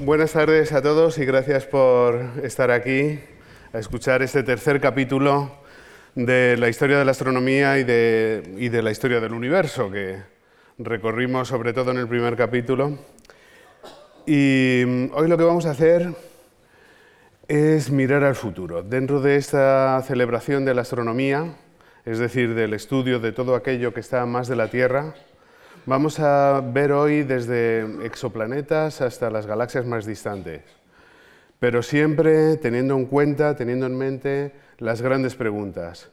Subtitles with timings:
[0.00, 3.18] Buenas tardes a todos y gracias por estar aquí
[3.72, 5.50] a escuchar este tercer capítulo
[6.14, 10.22] de la historia de la astronomía y de, la historia del universo, que
[10.78, 12.96] recorrimos sobre todo en el primer capítulo.
[14.24, 16.14] Y mm, hoy lo que vamos a hacer
[17.48, 18.84] es mirar al futuro.
[18.84, 21.56] Dentro de esta celebración de la astronomía,
[22.04, 25.16] es decir, del estudio de todo aquello que está más de la Tierra,
[25.88, 30.60] vamos a ver hoy desde exoplanetas hasta las galaxias más distantes,
[31.58, 36.10] pero siempre teniendo en cuenta, teniendo en mente las grandes preguntas.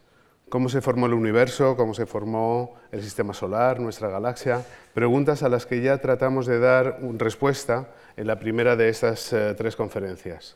[0.47, 1.75] ¿Cómo se formó el universo?
[1.75, 4.63] ¿Cómo se formó el sistema solar, nuestra galaxia?
[4.93, 9.55] Preguntas a las que ya tratamos de dar respuesta en la primera de estas eh,
[9.57, 10.55] tres conferencias.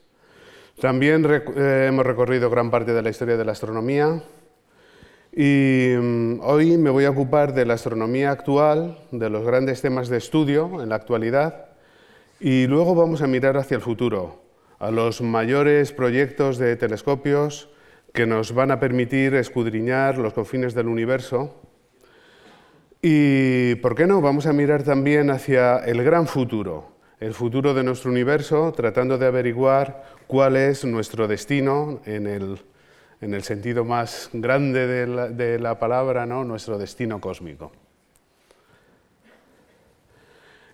[0.80, 4.24] También eh, hemos recorrido gran parte de la historia de la astronomía,
[5.32, 10.10] y mm, hoy me voy a ocupar de la astronomía actual, de los grandes temas
[10.10, 11.68] de estudio en la actualidad,
[12.40, 14.42] y luego vamos a mirar hacia el futuro,
[14.80, 17.70] a los mayores proyectos de telescopios
[18.14, 21.62] que nos van a permitir escudriñar los confines del universo.
[23.02, 24.22] Y, ¿por qué no?
[24.22, 29.28] Vamos a mirar también hacia el gran futuro, el futuro de nuestro universo, tratando de
[29.28, 32.60] averiguar cuál es nuestro destino en el
[33.22, 36.44] en el sentido más grande de la, palabra, ¿no?
[36.44, 37.72] nuestro destino cósmico.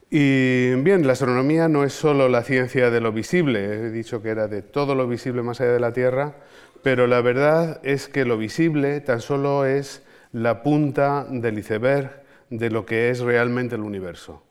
[0.09, 4.29] Y bien, la astronomía no es solo la ciencia de lo visible, he dicho que
[4.29, 6.35] era de todo lo visible más allá de la Tierra,
[6.83, 12.69] pero la verdad es que lo visible tan solo es la punta del iceberg de
[12.69, 14.43] lo que es realmente el universo.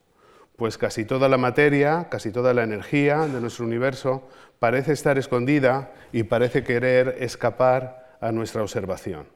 [0.57, 5.93] Pues casi toda la materia, casi toda la energía de nuestro universo parece estar escondida
[6.13, 9.27] y parece querer escapar a nuestra observación.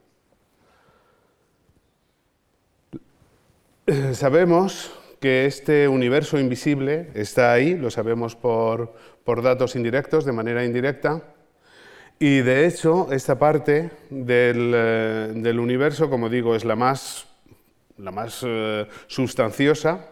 [4.13, 8.95] Sabemos que este universo invisible está ahí, lo sabemos por,
[9.43, 11.23] datos indirectos, de manera indirecta,
[12.19, 17.27] y de hecho esta parte del, eh, universo, como digo, es la más,
[17.97, 20.07] la más eh, sustanciosa,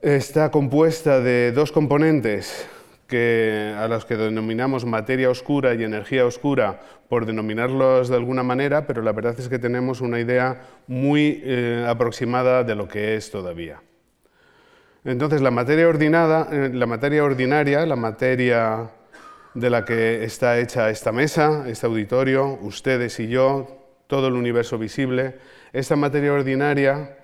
[0.00, 2.68] está compuesta de dos componentes
[3.08, 8.86] que, a los que denominamos materia oscura y energía oscura por denominarlos de alguna manera,
[8.86, 13.30] pero la verdad es que tenemos una idea muy eh, aproximada de lo que es
[13.30, 13.80] todavía.
[15.04, 18.90] Entonces, la materia, ordinada, eh, la materia ordinaria, la materia
[19.54, 24.76] de la que está hecha esta mesa, este auditorio, ustedes y yo, todo el universo
[24.78, 25.36] visible,
[25.72, 27.16] esta materia ordinaria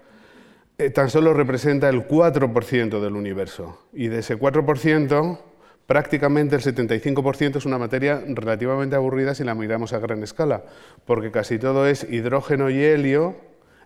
[0.78, 3.86] eh, tan solo representa el 4% del universo.
[3.92, 5.38] Y de ese 4%,
[5.86, 10.64] prácticamente el 75% es una materia relativamente aburrida si la miramos a gran escala,
[11.04, 13.36] porque casi todo es hidrógeno y helio,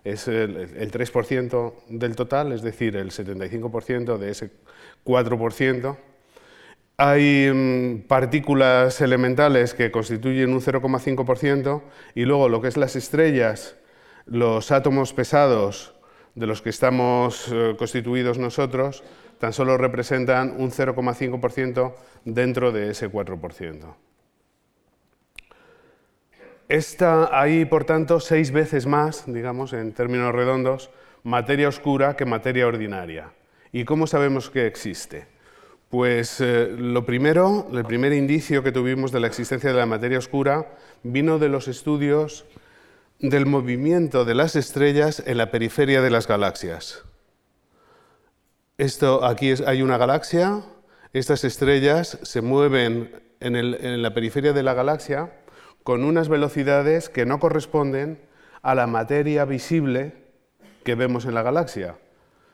[0.03, 0.55] es el,
[0.91, 4.51] 3% del total, es decir, el 75% de ese
[5.05, 5.97] 4%.
[6.97, 11.81] Hay mm, partículas elementales que constituyen un 0,5%
[12.15, 13.75] y luego lo que es las estrellas,
[14.25, 15.95] los átomos pesados
[16.35, 19.03] de los que estamos eh, constituidos nosotros,
[19.39, 21.93] tan solo representan un 0,5%
[22.25, 23.95] dentro de ese 4%.
[26.67, 30.91] Está ahí, por tanto, seis veces más, digamos, en términos redondos,
[31.23, 33.33] materia oscura que materia ordinaria.
[33.71, 35.25] ¿Y cómo sabemos que existe?
[35.89, 40.19] Pues eh, lo primero, el primer indicio que tuvimos de la existencia de la materia
[40.19, 40.67] oscura
[41.01, 42.45] vino de los estudios
[43.19, 47.08] del movimiento de las estrellas en la periferia de las galaxias.
[48.79, 50.63] Esto, aquí hay una galaxia,
[51.11, 55.33] estas estrellas se mueven en, la periferia de la galaxia
[55.83, 58.21] con unas velocidades que no corresponden
[58.61, 60.13] a la materia visible
[60.85, 61.97] que vemos en la galaxia,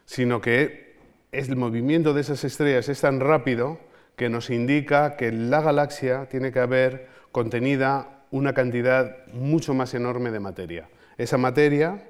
[0.06, 0.96] sino que
[1.31, 3.80] el movimiento de esas estrellas es tan rápido
[4.16, 9.94] que nos indica que en la galaxia tiene que haber contenida una cantidad mucho más
[9.94, 10.90] enorme de materia.
[11.19, 12.02] Esa materia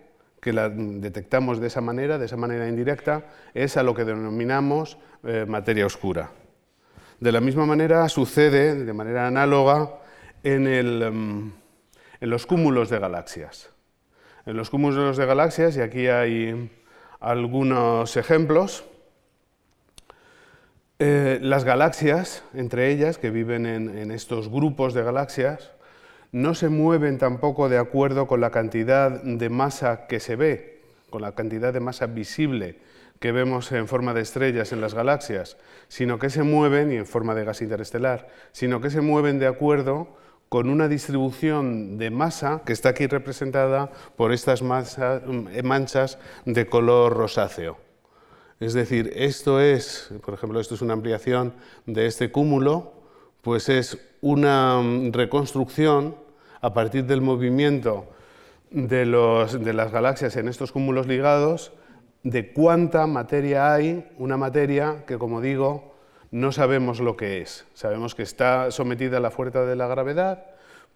[0.45, 3.23] que la detectamos de esa manera, de esa manera indirecta,
[3.55, 6.29] es a lo que denominamos eh, materia oscura.
[7.19, 9.89] De la misma manera sucede, de manera análoga,
[10.43, 11.51] en, em,
[12.21, 13.71] en los cúmulos de galaxias.
[14.45, 16.69] En los cúmulos de galaxias, y aquí hay
[17.19, 18.85] algunos ejemplos,
[20.99, 25.71] eh, las galaxias, entre ellas, que viven en estos grupos de galaxias,
[26.35, 31.21] no se mueven tampoco de acuerdo con la cantidad de masa que se ve, con
[31.21, 32.77] la cantidad de masa visible
[33.21, 35.55] que vemos en forma de estrellas en las galaxias,
[35.87, 39.47] sino que se mueven, y en forma de gas interestelar, sino que se mueven de
[39.47, 40.09] acuerdo
[40.49, 47.77] con una distribución de masa que está aquí representada por estas manchas de color rosáceo.
[48.59, 51.53] Es decir, esto es, por ejemplo, esto es una ampliación
[51.85, 52.91] de este cúmulo,
[53.41, 56.24] pues es una mm, reconstrucción
[56.65, 58.07] a partir del movimiento
[58.71, 61.71] de, las galaxias en estos cúmulos ligados,
[62.23, 65.93] de cuánta materia hay, una materia que, como digo,
[66.31, 67.67] no sabemos lo que es.
[67.75, 70.43] Sabemos que está sometida a la fuerza de la gravedad,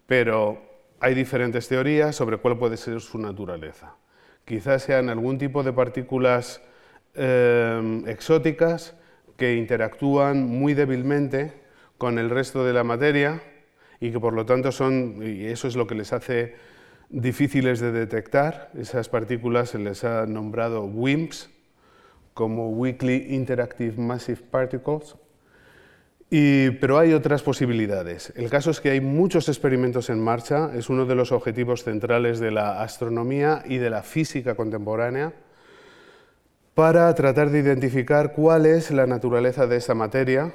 [0.06, 0.60] pero
[0.98, 3.94] hay diferentes teorías sobre cuál puede ser su naturaleza.
[4.44, 6.60] Quizás sean algún tipo de partículas
[7.14, 8.96] eh, exóticas
[9.36, 11.52] que interactúan muy débilmente
[11.96, 13.40] con el resto de la materia
[14.00, 16.54] y que por lo tanto son, y eso es lo que les hace
[17.10, 21.50] difíciles de detectar, esas partículas se les ha nombrado WIMPs,
[22.34, 25.16] como Weakly Interactive Massive Particles,
[26.30, 28.32] pero hay otras posibilidades.
[28.36, 32.38] El caso es que hay muchos experimentos en marcha, es uno de los objetivos centrales
[32.38, 35.34] de la astronomía y de la física contemporánea,
[36.74, 40.54] para tratar de identificar cuál es la naturaleza de esta materia,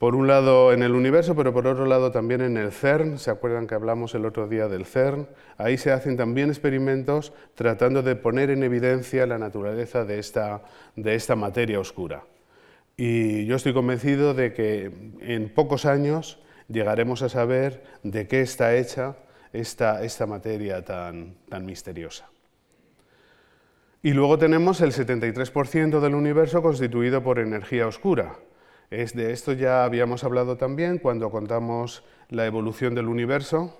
[0.00, 3.18] por un lado en el universo, pero por otro lado también en el CERN.
[3.18, 5.28] ¿Se acuerdan que hablamos el otro día del CERN?
[5.58, 10.62] Ahí se hacen también experimentos tratando de poner en evidencia la naturaleza de esta,
[10.96, 12.24] de esta materia oscura.
[12.96, 16.38] Y yo estoy convencido de que en pocos años
[16.68, 19.16] llegaremos a saber de qué está hecha
[19.52, 22.30] esta, esta materia tan, tan misteriosa.
[24.02, 28.38] Y luego tenemos el 73% del universo constituido por energía oscura.
[28.90, 33.78] Es de esto ya habíamos hablado también cuando contamos la evolución del universo.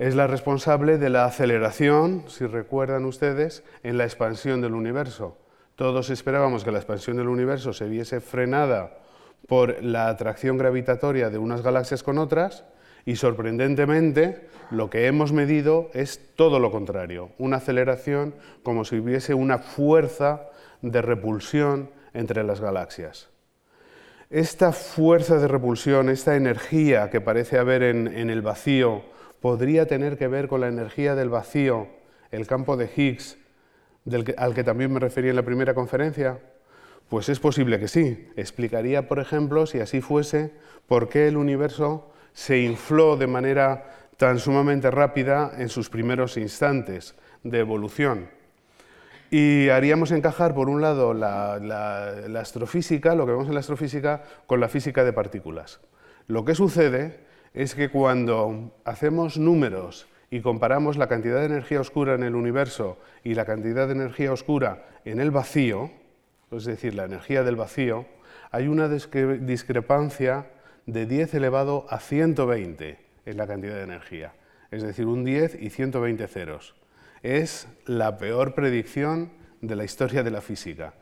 [0.00, 5.38] Es la responsable de la aceleración, si recuerdan ustedes, en la expansión del universo.
[5.76, 8.98] Todos esperábamos que la expansión del universo se viese frenada
[9.46, 12.64] por la atracción gravitatoria de unas galaxias con otras
[13.06, 18.34] y sorprendentemente lo que hemos medido es todo lo contrario, una aceleración
[18.64, 20.48] como si hubiese una fuerza
[20.82, 23.29] de repulsión entre las galaxias.
[24.30, 29.02] Esta fuerza de repulsión, esta energía que parece haber en, el vacío,
[29.40, 31.88] podría tener que ver con la energía del vacío,
[32.30, 33.38] el campo de Higgs,
[34.36, 36.38] al que también me referí en la primera conferencia?
[37.08, 38.28] Pues es posible que sí.
[38.36, 40.52] Explicaría, por ejemplo, si así fuese,
[40.86, 47.16] por qué el universo se infló de manera tan sumamente rápida en sus primeros instantes
[47.42, 48.30] de evolución.
[49.30, 54.24] Y haríamos encajar, por un lado, la, la, astrofísica, lo que vemos en la astrofísica,
[54.46, 55.80] con la física de partículas.
[56.26, 57.20] Lo que sucede
[57.54, 62.98] es que cuando hacemos números y comparamos la cantidad de energía oscura en el universo
[63.22, 65.90] y la cantidad de energía oscura en el vacío,
[66.50, 68.06] es decir, la energía del vacío,
[68.50, 70.46] hay una discrepancia
[70.86, 74.32] de 10 elevado a 120 en la cantidad de energía,
[74.72, 76.79] es decir, un 10 y 120 ceros.
[77.22, 80.94] Es la peor predicción de la historia de la física,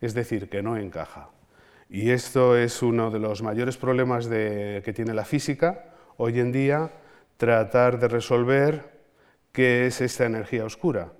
[0.00, 1.30] es decir, que no encaja.
[1.88, 5.84] Y esto es uno de los mayores problemas que tiene la física
[6.16, 6.90] hoy en día
[7.36, 8.92] tratar de resolver
[9.50, 11.12] qué es esta energía oscura,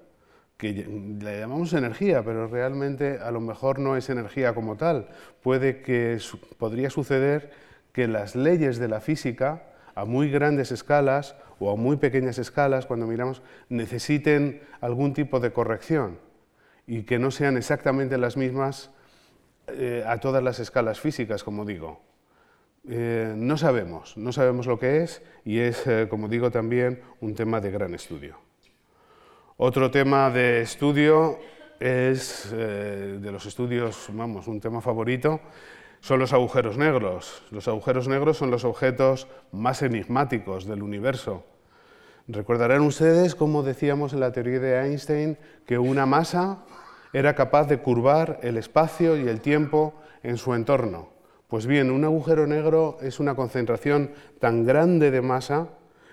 [0.57, 0.73] que
[1.21, 5.09] le llamamos energía, pero realmente a lo mejor no es energía como tal.
[5.43, 6.19] Puede que
[6.59, 7.51] podría suceder
[7.93, 9.65] que las leyes de la física
[9.95, 15.53] a muy grandes escalas o a muy pequeñas escalas, cuando miramos, necesiten algún tipo de
[15.53, 16.19] corrección
[16.87, 18.91] y que no sean exactamente las mismas
[19.69, 22.01] eh, a todas las escalas físicas, como digo.
[22.89, 27.35] Eh, no sabemos, no sabemos lo que es y es, eh, como digo, también un
[27.35, 28.39] tema de gran estudio.
[29.57, 31.39] Otro tema de estudio
[31.79, 35.41] es, eh, de los estudios, vamos, un tema favorito,
[36.01, 37.45] son los agujeros negros.
[37.51, 41.45] Los agujeros negros son los objetos más enigmáticos del universo.
[42.29, 46.59] Recordarán ustedes, como decíamos en la teoría de Einstein, que una masa
[47.13, 51.11] era capaz de curvar el espacio y el tiempo en su entorno.
[51.49, 55.69] Pues bien, un agujero negro es una concentración tan grande de masa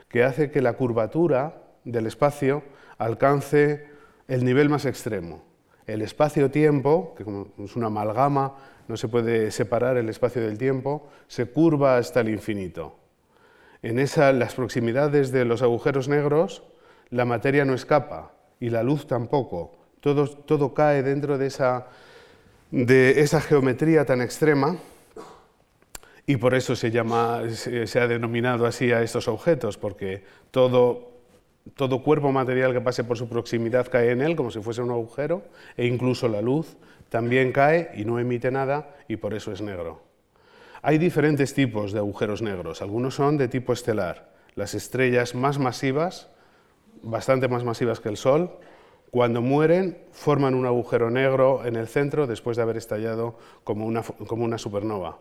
[0.10, 2.64] que hace que la curvatura del espacio
[2.98, 3.88] alcance
[4.28, 5.44] el nivel más extremo.
[5.86, 8.56] El espacio-tiempo, que como es una amalgama,
[8.88, 12.99] no se puede separar el espacio del tiempo, se curva hasta el infinito.
[13.82, 16.64] En las proximidades de los agujeros negros,
[17.10, 19.78] la materia no escapa y la luz tampoco.
[20.02, 21.88] Todo, todo cae dentro de esa,
[22.72, 24.78] de esa geometría tan extrema
[26.26, 31.10] y por eso se, llama, se ha denominado así a estos objetos, porque todo,
[31.76, 34.92] todo cuerpo material que pase por su proximidad cae en él como si fuese un
[34.92, 35.42] agujero,
[35.76, 36.78] e incluso la luz
[37.10, 40.09] también cae y no emite nada, y por eso es negro.
[40.82, 42.82] Hay diferentes tipos de agujeros negros.
[42.82, 44.34] Algunos son de tipo estelar.
[44.56, 46.30] Las estrellas más masivas,
[47.02, 48.52] bastante más masivas que el Sol,
[49.12, 54.04] Cuando mueren, forman un agujero negro en el centro después de haber estallado como una,
[54.04, 55.18] como una supernova.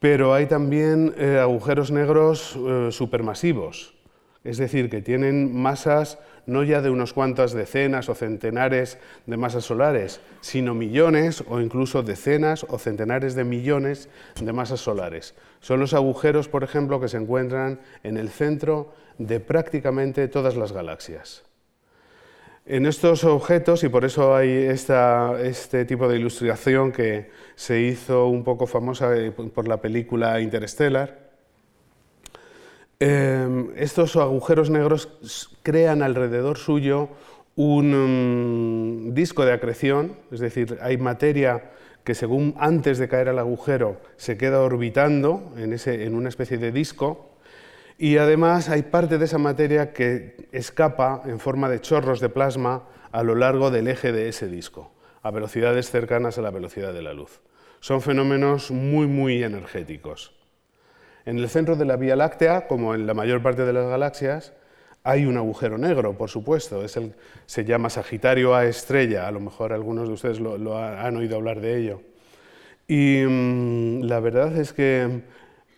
[0.00, 3.94] Pero hay también eh, agujeros negros eh, supermasivos,
[4.42, 9.64] es decir, que tienen masas no ya de unas cuantas decenas o centenares de masas
[9.64, 14.08] solares, sino millones o incluso decenas o centenares de millones
[14.40, 15.34] de masas solares.
[15.60, 20.72] Son los agujeros, por ejemplo, que se encuentran en el centro de prácticamente todas las
[20.72, 21.44] galaxias.
[22.64, 28.44] En estos objetos, y por eso hay este tipo de ilustración que se hizo un
[28.44, 31.31] poco famosa eh, por la película Interstellar,
[33.02, 35.08] em, estos agujeros negros
[35.62, 37.08] crean alrededor suyo
[37.56, 41.70] un mm, disco de acreción, es decir, hay materia
[42.04, 47.32] que según antes de caer al agujero se queda orbitando en una especie de disco,
[47.98, 52.84] y además hay parte de esa materia que escapa en forma de chorros de plasma
[53.12, 54.90] a lo largo del eje de ese disco,
[55.22, 57.40] a velocidades cercanas a la velocidad de la luz.
[57.80, 60.34] Son fenómenos muy, muy energéticos.
[61.24, 64.52] En el centro de la Vía Láctea, como en la mayor parte de las galaxias,
[65.04, 66.82] hay un agujero negro, por supuesto.
[67.46, 69.26] Se llama Sagitario A estrella.
[69.26, 72.00] A lo mejor algunos de ustedes lo, han oído hablar de ello.
[72.88, 75.22] Y mm, la verdad es que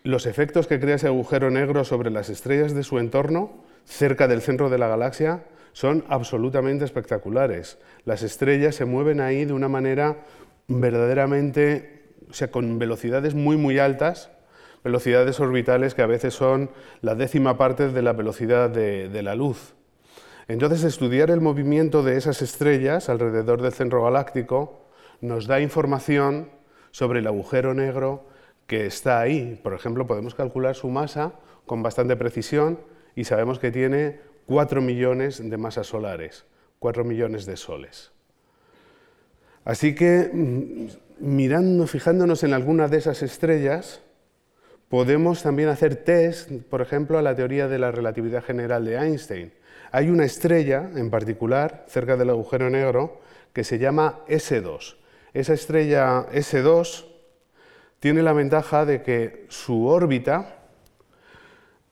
[0.03, 4.43] los efectos que crea ese agujero negro sobre las estrellas de su entorno, cerca del
[4.43, 7.79] centro de la galaxia, son absolutamente espectaculares.
[8.05, 10.25] Las estrellas se mueven ahí de una manera
[10.69, 14.31] verdaderamente, o sea, con velocidades muy, muy altas,
[14.85, 19.75] velocidades orbitales que a veces son la décima parte de la velocidad de, la luz.
[20.47, 24.85] Entonces, estudiar el movimiento de esas estrellas alrededor del centro galáctico
[25.23, 26.51] nos da información
[26.91, 28.27] sobre el agujero negro
[28.67, 29.59] que está ahí.
[29.63, 31.33] Por ejemplo, podemos calcular su masa
[31.65, 32.79] con bastante precisión
[33.17, 36.45] y sabemos que tiene 4 millones de masas solares,
[36.79, 38.13] 4 millones de soles.
[39.65, 40.87] Así que, mm,
[41.21, 44.04] mirando, fijándonos en alguna de esas estrellas,
[44.89, 49.53] podemos también hacer test, por ejemplo, a la teoría de la relatividad general de Einstein.
[49.93, 53.21] Hay una estrella en particular cerca del agujero negro
[53.53, 54.97] que se llama S2.
[55.33, 57.05] Esa estrella S2
[58.01, 60.65] tiene la ventaja de que su órbita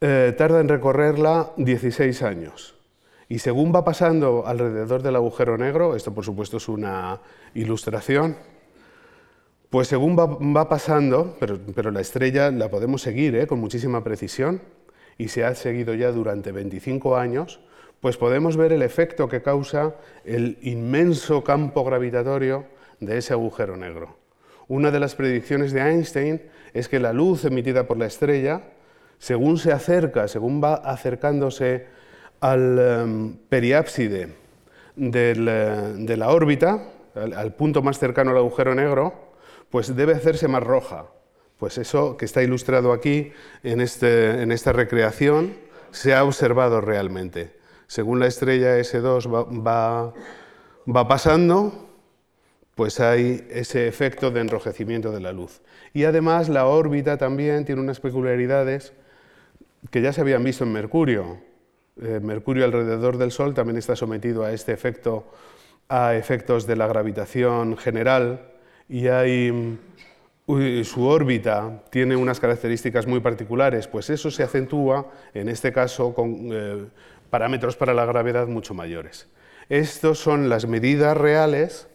[0.01, 2.75] eh, tarda en recorrerla 16 años.
[3.29, 7.21] Y según va pasando alrededor del agujero negro, esto por supuesto es una
[7.55, 8.37] ilustración,
[9.73, 14.61] pues según va, pasando, pero, la estrella la podemos seguir eh, con muchísima precisión,
[15.17, 17.59] y se ha seguido ya durante 25 años,
[18.03, 19.95] pues podemos ver el efecto que causa
[20.27, 22.67] el inmenso campo gravitatorio
[23.01, 24.19] de ese agujero negro.
[24.69, 26.43] Una de las predicciones de Einstein
[26.75, 28.61] es que la luz emitida por la estrella,
[29.19, 31.87] según se acerca, según va acercándose
[32.41, 34.29] al em, periápside
[34.99, 39.32] eh, de la órbita, al, punto más cercano al agujero negro,
[39.73, 41.07] pues debe hacerse más roja.
[41.59, 45.55] Pues eso que está ilustrado aquí en, este, esta recreación
[45.91, 47.57] se ha observado realmente.
[47.87, 51.89] Según la estrella S2 va pasando,
[52.75, 55.63] pues hay ese efecto de enrojecimiento de la luz.
[55.95, 58.93] Y además la órbita también tiene unas peculiaridades
[59.91, 61.39] que ya se habían visto en Mercurio.
[62.01, 65.33] Eh, Mercurio alrededor del Sol también está sometido a este efecto,
[65.89, 68.52] a efectos de la gravitación general
[68.93, 69.79] y hay,
[70.85, 76.51] su órbita tiene unas características muy particulares, pues eso se acentúa en este caso con
[76.53, 76.85] eh,
[77.31, 79.31] parámetros para la gravedad mucho mayores.
[79.71, 81.89] Estos son las medidas reales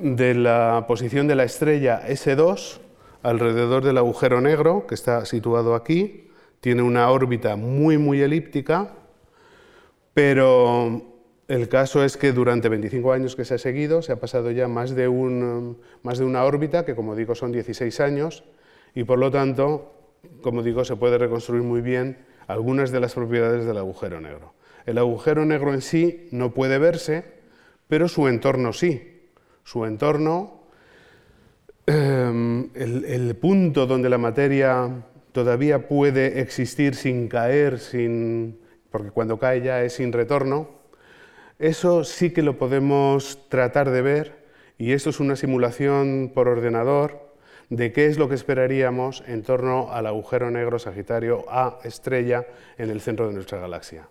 [0.00, 2.78] de la posición de la estrella S2
[3.24, 6.30] alrededor del agujero negro, que está situado aquí.
[6.60, 8.94] Tiene una órbita muy, muy elíptica,
[10.14, 11.02] pero
[11.48, 14.68] el caso es que durante 25 años que se ha seguido, se ha pasado ya
[14.68, 15.08] más de,
[16.02, 18.44] más de una órbita, que como digo son 16 años,
[18.94, 19.92] y por lo tanto,
[20.42, 24.54] como digo, se puede reconstruir muy bien algunas de las propiedades del agujero negro.
[24.86, 27.24] El agujero negro en sí no puede verse,
[27.88, 29.18] pero su entorno sí
[29.68, 30.62] su entorno,
[31.84, 38.58] em, el, punto donde la materia todavía puede existir sin caer, sin,
[38.90, 40.70] porque cuando cae ya es sin retorno,
[41.58, 44.38] eso sí que lo podemos tratar de ver
[44.78, 47.28] y esto es una simulación por ordenador
[47.70, 52.46] de qué es lo que esperaríamos en torno al agujero negro Sagitario A estrella
[52.78, 54.08] en el centro de nuestra galaxia.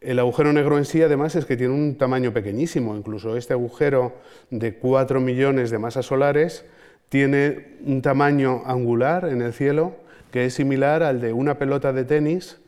[0.00, 2.96] El agujero negro en sí, además, es que tiene un tamaño pequeñísimo.
[2.96, 4.16] Incluso este agujero
[4.50, 6.64] de 4 millones de masas solares
[7.08, 9.94] tiene un tamaño angular en el cielo
[10.32, 12.58] que es similar al de una pelota de tenis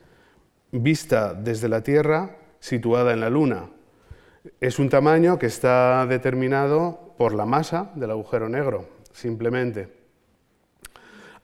[0.71, 3.74] vista desde la Tierra situada en la Luna.
[4.61, 9.89] Es un tamaño que está determinado por la masa del agujero negro, simplemente.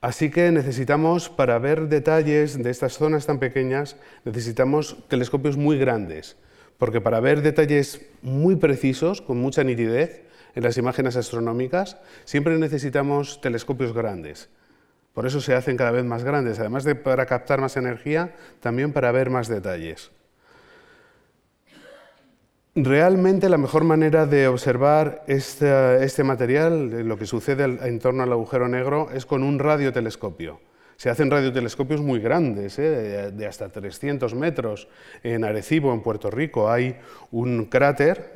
[0.01, 6.37] Así que necesitamos, para ver detalles de estas zonas tan pequeñas, necesitamos telescopios muy grandes,
[6.77, 10.21] porque para ver detalles muy precisos, con mucha nitidez,
[10.53, 14.49] en las imágenes astronómicas, siempre necesitamos telescopios grandes.
[15.13, 18.93] Por eso se hacen cada vez más grandes, además de para captar más energía, también
[18.93, 20.11] para ver más detalles.
[22.73, 28.31] Realmente la mejor manera de observar este, este material, lo que sucede en torno al
[28.31, 30.61] agujero negro, es con un radiotelescopio.
[30.95, 33.31] Se hacen radiotelescopios muy grandes, ¿eh?
[33.33, 34.87] de hasta 300 metros.
[35.21, 36.95] En Arecibo, en Puerto Rico, hay
[37.31, 38.31] un cráter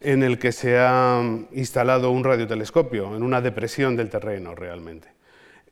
[0.00, 1.20] en el que se ha
[1.50, 5.08] instalado un radiotelescopio, en una depresión del terreno realmente.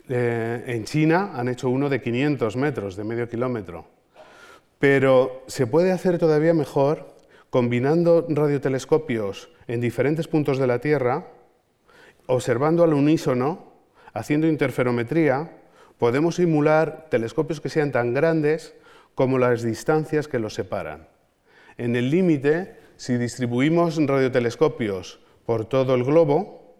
[0.08, 3.86] Eh, en China han hecho uno de 500 metros, de medio kilómetro.
[4.80, 7.13] Pero se puede hacer todavía mejor
[7.54, 11.28] combinando radiotelescopios en diferentes puntos de la Tierra,
[12.26, 13.70] observando al unísono,
[14.12, 15.52] haciendo interferometría,
[15.96, 18.75] podemos simular telescopios que sean tan grandes
[19.14, 21.06] como las distancias que los separan.
[21.78, 26.75] En el límite, si distribuimos radiotelescopios por todo el globo,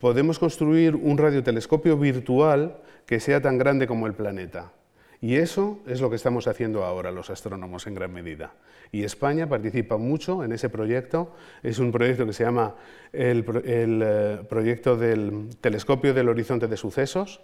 [0.00, 4.72] podemos construir un radiotelescopio virtual que sea tan grande como el planeta.
[5.20, 8.52] Y eso es lo que estamos haciendo ahora los astrónomos en gran medida.
[8.92, 11.34] Y España participa mucho en ese proyecto.
[11.62, 12.74] Es un proyecto que se llama
[13.12, 17.40] el, eh, proyecto del telescopio del horizonte de sucesos.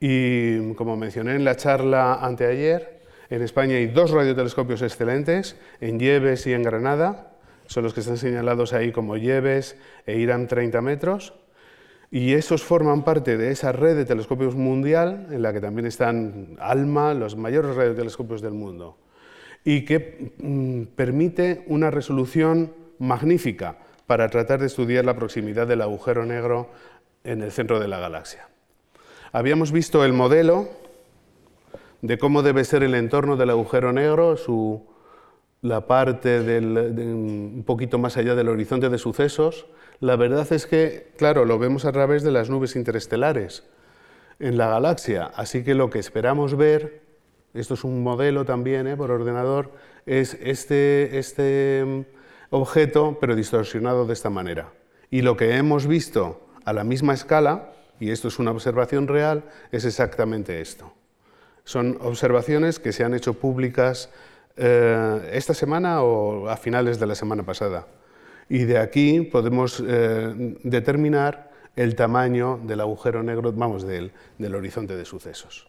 [0.00, 6.46] Y como mencioné en la charla anteayer, en España hay dos radiotelescopios excelentes, en Lleves
[6.46, 7.32] y en Granada.
[7.66, 11.34] Son los que están señalados ahí como Lleves e Irán 30 metros.
[12.10, 16.56] Y esos forman parte de esa red de telescopios mundial, en la que también están
[16.58, 18.98] ALMA, los mayores radiotelescopios del mundo,
[19.64, 26.26] y que mm, permite una resolución magnífica para tratar de estudiar la proximidad del agujero
[26.26, 26.70] negro
[27.22, 28.48] en el centro de la galaxia.
[29.30, 30.68] Habíamos visto el modelo
[32.02, 34.84] de cómo debe ser el entorno del agujero negro, su,
[35.62, 39.66] la parte un poquito más allá del horizonte de sucesos,
[40.00, 43.64] la verdad es que, claro, lo vemos a través de las nubes interestelares
[44.38, 47.02] en la galaxia, así que lo que esperamos ver,
[47.52, 48.96] esto es un modelo también ¿eh?
[48.96, 49.72] por ordenador,
[50.06, 52.00] es este, este mm,
[52.50, 54.72] objeto, pero distorsionado de esta manera.
[55.10, 59.44] Y lo que hemos visto a la misma escala, y esto es una observación real,
[59.72, 60.94] es exactamente esto.
[61.64, 64.10] Son observaciones que se han hecho públicas
[64.56, 67.86] eh, esta semana o a finales de la semana pasada
[68.50, 74.12] y de aquí podemos eh, determinar el tamaño del agujero negro, vamos, del,
[74.54, 75.68] horizonte de sucesos.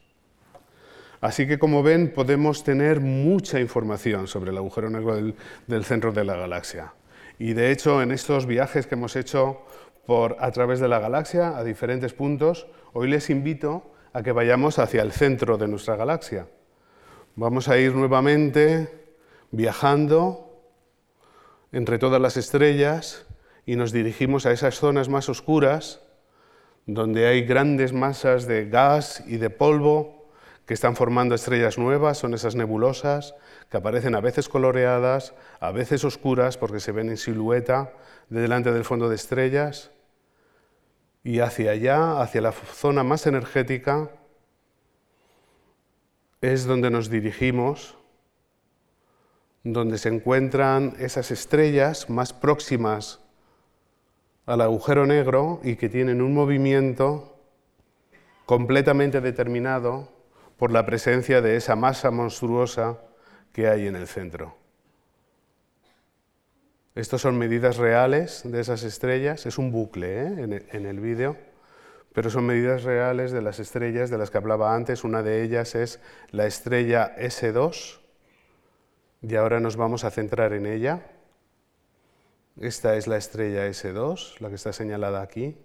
[1.21, 5.35] Así que, como ven, podemos tener mucha información sobre el agujero negro del,
[5.67, 6.93] del, centro de la galaxia.
[7.37, 9.61] Y de hecho, en estos viajes que hemos hecho
[10.07, 14.79] por, a través de la galaxia a diferentes puntos, hoy les invito a que vayamos
[14.79, 16.47] hacia el centro de nuestra galaxia.
[17.35, 18.89] Vamos a ir nuevamente
[19.51, 20.51] viajando
[21.71, 23.25] entre todas las estrellas
[23.65, 26.01] y nos dirigimos a esas zonas más oscuras
[26.85, 30.29] donde hay grandes masas de gas y de polvo
[30.65, 33.33] que están formando estrellas nuevas, son esas nebulosas
[33.69, 37.93] que aparecen a veces coloreadas, a veces oscuras porque se ven en silueta
[38.29, 39.91] de delante del fondo de estrellas.
[41.23, 44.09] Y hacia allá, hacia la zona más energética,
[46.41, 47.95] es donde nos dirigimos
[49.63, 53.19] donde se encuentran esas estrellas más próximas
[54.47, 57.37] al agujero negro y que tienen un movimiento
[58.47, 60.11] completamente determinado
[60.57, 62.99] por la presencia de esa masa monstruosa
[63.53, 64.55] que hay en el centro.
[66.95, 70.65] Estas son medidas reales de esas estrellas, es un bucle ¿eh?
[70.71, 71.37] en el vídeo,
[72.13, 75.03] pero son medidas reales de las estrellas de las que hablaba antes.
[75.03, 75.99] Una de ellas es
[76.31, 77.99] la estrella S2,
[79.21, 81.05] y ahora nos vamos a centrar en ella.
[82.59, 85.57] Esta es la estrella S2, la que está señalada aquí.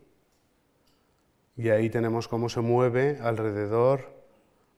[1.57, 4.15] Y ahí tenemos cómo se mueve alrededor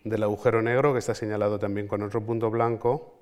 [0.04, 3.18] del agujero negro, que está señalado también con otro punto blanco,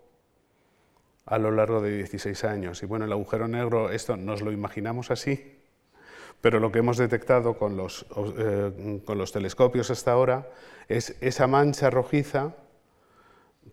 [1.24, 2.82] a lo largo de 16 años.
[2.82, 5.58] Y bueno, el agujero negro, esto nos lo imaginamos así,
[6.40, 8.06] pero lo que hemos detectado con los,
[8.38, 10.48] eh, con los telescopios hasta ahora
[10.88, 12.54] es esa mancha rojiza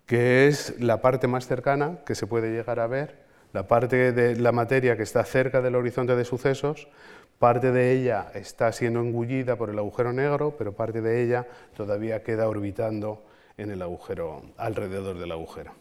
[0.05, 3.23] que es la parte más cercana que se puede llegar a ver,
[3.53, 6.87] la parte de la materia que está cerca del horizonte de sucesos,
[7.39, 12.23] parte de ella está siendo engullida por el agujero negro, pero parte de ella todavía
[12.23, 13.23] queda orbitando
[13.57, 15.71] en el agujero, alrededor del agujero.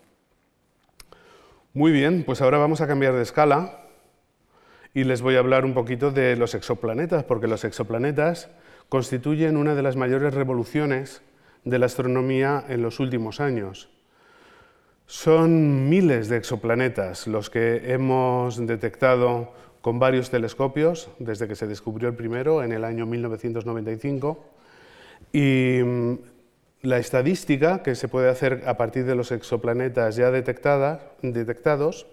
[1.73, 3.82] Muy bien, pues ahora vamos a cambiar de escala
[4.95, 8.51] y les voy a hablar un poquito de los exoplanetas, porque los exoplanetas
[8.89, 11.23] constituyen una de las mayores revoluciones
[11.65, 13.89] de la astronomía en los últimos años.
[15.07, 22.09] Son miles de exoplanetas los que hemos detectado con varios telescopios desde que se descubrió
[22.09, 24.45] el primero en el año 1995
[25.33, 26.15] y mm,
[26.83, 32.07] la estadística que se puede hacer a partir de los exoplanetas ya detectados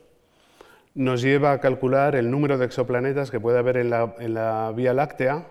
[1.00, 5.46] nos lleva a calcular el número de exoplanetas que puede haber en la, Vía Láctea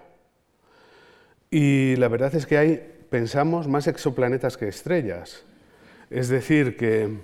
[1.50, 5.46] y la verdad es que hay, pensamos, más exoplanetas que estrellas.
[6.10, 7.20] Es decir, que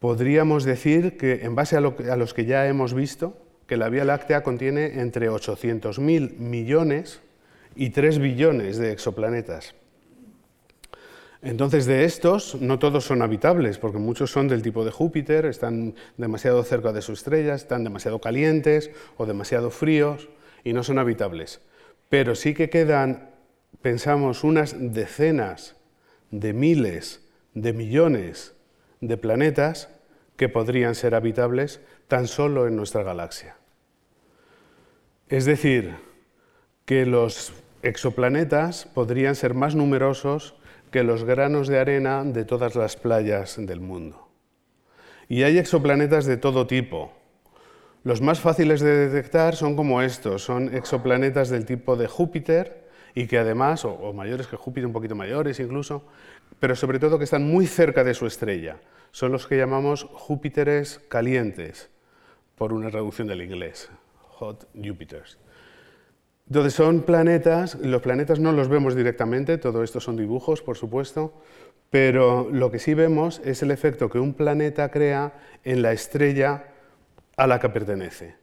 [0.00, 3.38] podríamos decir que en base a, a los que ya hemos visto,
[3.68, 7.20] que la Vía Láctea contiene entre 800.000 millones
[7.76, 9.76] y 3 billones de exoplanetas.
[11.44, 15.94] Entonces, de estos, no todos son habitables, porque muchos son del tipo de Júpiter, están
[16.16, 20.30] demasiado cerca de su estrella, están demasiado calientes o demasiado fríos
[20.64, 21.60] y no son habitables.
[22.08, 23.28] Pero sí que quedan,
[23.82, 25.76] pensamos, unas decenas
[26.30, 27.20] de miles
[27.52, 28.54] de millones
[29.02, 29.90] de planetas
[30.36, 33.56] que podrían ser habitables tan solo en nuestra galaxia.
[35.28, 35.94] Es decir,
[36.86, 37.52] que los
[37.82, 40.54] exoplanetas podrían ser más numerosos
[40.94, 44.28] que los granos de arena de todas las playas del mundo.
[45.28, 47.10] Y hay exoplanetas de todo tipo.
[48.04, 53.26] Los más fáciles de detectar son como estos, son exoplanetas del tipo de Júpiter y
[53.26, 56.04] que además, o, mayores que Júpiter, un poquito mayores incluso,
[56.60, 58.76] pero sobre todo que están muy cerca de su estrella.
[59.10, 61.90] Son los que llamamos Júpiteres calientes,
[62.54, 63.90] por una reducción del inglés,
[64.38, 65.38] Hot Jupiters.
[66.46, 71.32] Entonces son planetas, los planetas no los vemos directamente, todo esto son dibujos, por supuesto,
[71.90, 75.32] pero lo que sí vemos es el efecto que un planeta crea
[75.64, 76.64] en la estrella
[77.36, 78.36] a la que pertenece.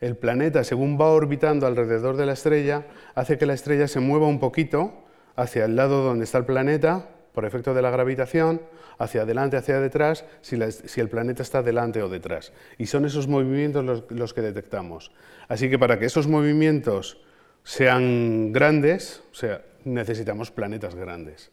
[0.00, 4.26] El planeta, según va orbitando alrededor de la estrella, hace que la estrella se mueva
[4.26, 5.04] un poquito
[5.36, 8.62] hacia el lado donde está el planeta, por efecto de la gravitación,
[8.98, 10.56] hacia adelante, hacia detrás, si,
[11.00, 12.52] el planeta está delante o detrás.
[12.78, 15.12] Y son esos movimientos los, los que detectamos.
[15.48, 17.24] Así que para que esos movimientos
[17.64, 21.50] sean grandes, o sea, necesitamos planetas grandes.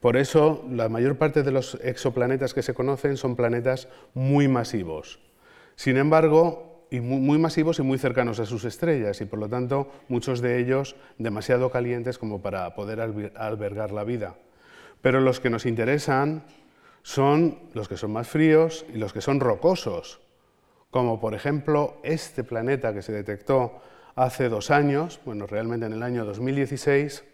[0.00, 5.20] Por eso, la mayor parte de los exoplanetas que se conocen son planetas muy masivos.
[5.76, 9.92] Sin embargo, y muy, masivos y muy cercanos a sus estrellas, y por lo tanto,
[10.08, 14.36] muchos de ellos demasiado calientes como para poder albergar la vida.
[15.02, 16.44] Pero los que nos interesan
[17.02, 20.20] son los que son más fríos y los que son rocosos,
[20.90, 23.80] como por ejemplo este planeta que se detectó
[24.20, 27.24] hace dos años, bueno, realmente en el año 2016,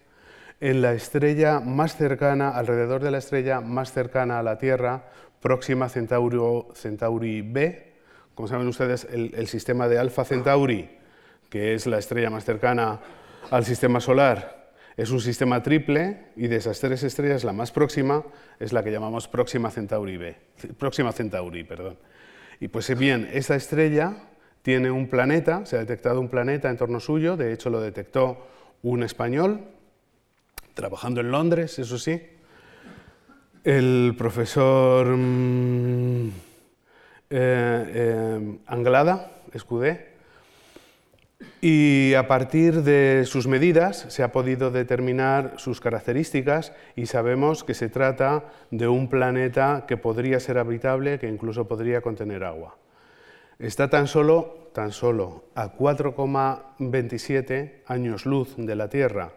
[0.61, 5.07] en la estrella más cercana, alrededor de la estrella más cercana a la Tierra,
[5.41, 7.93] próxima Centauri B.
[8.37, 10.89] Como saben ustedes, el, sistema de Alpha Centauri,
[11.51, 13.01] que es la estrella más cercana
[13.51, 18.25] al sistema solar, es un sistema triple y de esas tres estrellas la más próxima
[18.61, 20.37] es la que llamamos próxima Centauri B,
[20.79, 21.99] próxima Centauri, perdón.
[22.61, 24.17] Y pues bien, esa estrella
[24.67, 28.49] tiene un planeta, se ha detectado un planeta en torno suyo, de hecho lo detectó
[28.83, 29.61] un español,
[30.75, 32.21] trabajando en Londres, eso sí,
[33.63, 36.33] el profesor mm, eh,
[37.31, 40.09] eh, Anglada, Escudé,
[41.61, 47.75] y a partir de sus medidas se ha podido determinar sus características y sabemos que
[47.75, 52.77] se trata de un planeta que podría ser habitable, que incluso podría contener agua.
[53.59, 59.33] Está tan solo, tan solo a 4,27 años luz de la Tierra,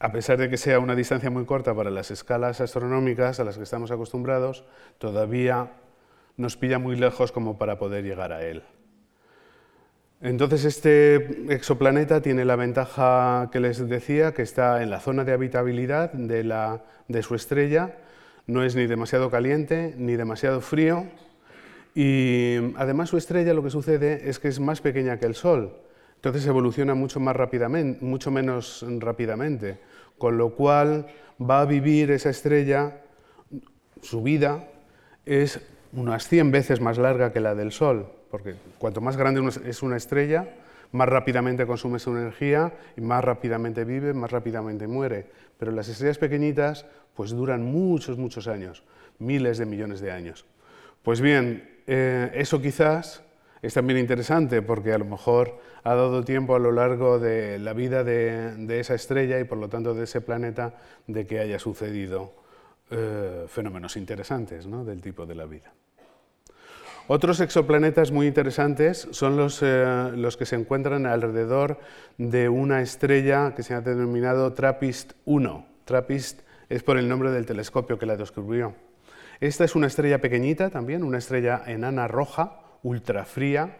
[0.00, 3.58] a pesar de que sea una distancia muy corta para las escalas astronómicas a las
[3.58, 4.64] que estamos acostumbrados,
[4.96, 5.72] todavía
[6.38, 8.62] nos pilla muy lejos como para poder llegar a él.
[10.22, 15.32] Entonces este exoplaneta tiene la ventaja que les decía, que está en la zona de
[15.32, 17.98] habitabilidad de, de su estrella,
[18.46, 21.06] no es ni demasiado caliente ni demasiado frío,
[21.94, 25.72] y además su estrella lo que sucede es que es más pequeña que el Sol,
[26.16, 29.78] entonces evoluciona mucho, más rápidamente, mucho menos rápidamente,
[30.18, 31.06] con lo cual
[31.40, 33.02] va a vivir esa estrella,
[34.02, 34.68] su vida
[35.24, 35.60] es
[35.92, 39.96] unas 100 veces más larga que la del Sol, porque cuanto más grande es una
[39.96, 40.48] estrella,
[40.92, 45.26] más rápidamente consume su energía y más rápidamente vive, más rápidamente muere.
[45.58, 48.84] Pero las estrellas pequeñitas pues duran muchos, muchos años,
[49.18, 50.46] miles de millones de años.
[51.02, 53.22] Pues bien, eh, eso quizás
[53.62, 57.72] es también interesante porque a lo mejor ha dado tiempo a lo largo de la
[57.72, 60.74] vida de, esa estrella y por lo tanto de ese planeta
[61.06, 62.34] de que haya sucedido
[62.90, 65.72] eh, fenómenos interesantes del tipo de la vida.
[67.06, 71.78] Otros exoplanetas muy interesantes son los, eh, los, que se encuentran alrededor
[72.18, 75.64] de una estrella que se ha denominado TRAPPIST-1.
[75.86, 78.74] TRAPPIST es por el nombre del telescopio que la descubrió.
[79.40, 83.78] Esta es una estrella pequeñita también, una estrella enana roja, ultrafría,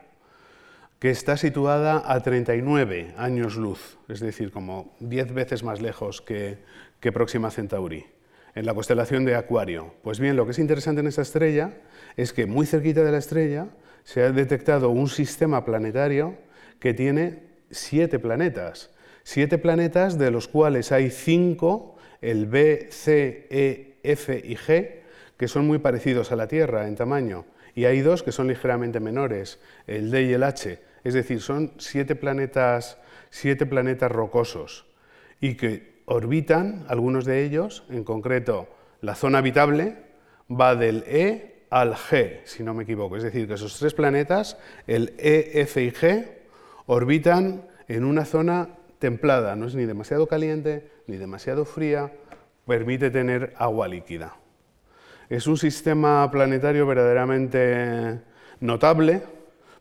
[1.00, 6.58] que está situada a 39 años luz, es decir, como 10 veces más lejos que,
[7.00, 8.06] que Próxima Centauri,
[8.54, 9.94] en la constelación de Acuario.
[10.02, 11.74] Pues bien, lo que es interesante en esta estrella
[12.16, 13.66] es que muy cerquita de la estrella
[14.04, 16.36] se ha detectado un sistema planetario
[16.78, 18.90] que tiene siete planetas.
[19.24, 24.98] Siete planetas de los cuales hay cinco, el B, C, E, F y G,
[25.38, 27.46] que son muy parecidos a la Tierra en tamaño.
[27.74, 30.80] Y hay dos que son ligeramente menores, el D y el H.
[31.04, 32.98] Es decir, son siete planetas,
[33.30, 34.86] siete planetas rocosos
[35.40, 38.68] y que orbitan, algunos de ellos, en concreto
[39.00, 39.96] la zona habitable,
[40.50, 43.16] va del E al G, si no me equivoco.
[43.16, 46.26] Es decir, que esos tres planetas, el E, F y G,
[46.86, 52.12] orbitan en una zona templada, no es ni demasiado caliente ni demasiado fría,
[52.66, 54.36] permite tener agua líquida.
[55.28, 58.20] Es un sistema planetario verdaderamente
[58.60, 59.22] notable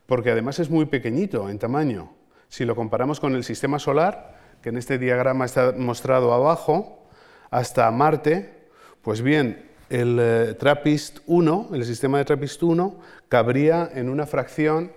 [0.05, 2.11] porque además es muy pequeñito en tamaño.
[2.49, 7.07] Si lo comparamos con el sistema solar, que en este diagrama está mostrado abajo,
[7.51, 8.53] hasta Marte,
[9.01, 12.95] pues bien, el eh, TRAPPIST-1, el sistema de TRAPPIST-1,
[13.29, 14.91] cabría en una fracción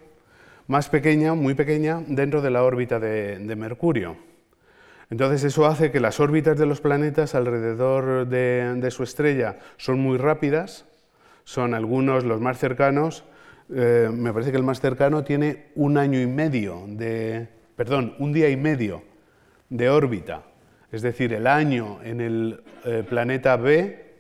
[0.67, 4.17] más pequeña, muy pequeña, dentro de la órbita de, Mercurio.
[5.11, 10.17] Entonces eso hace que las órbitas de los planetas alrededor de, su estrella son muy
[10.17, 10.87] rápidas,
[11.45, 13.25] son algunos los más cercanos,
[13.75, 18.33] eh, me parece que el más cercano tiene un año y medio de, perdón, un
[18.33, 19.03] día y medio
[19.69, 20.43] de órbita,
[20.93, 24.15] es decir, el año en el eh, planeta B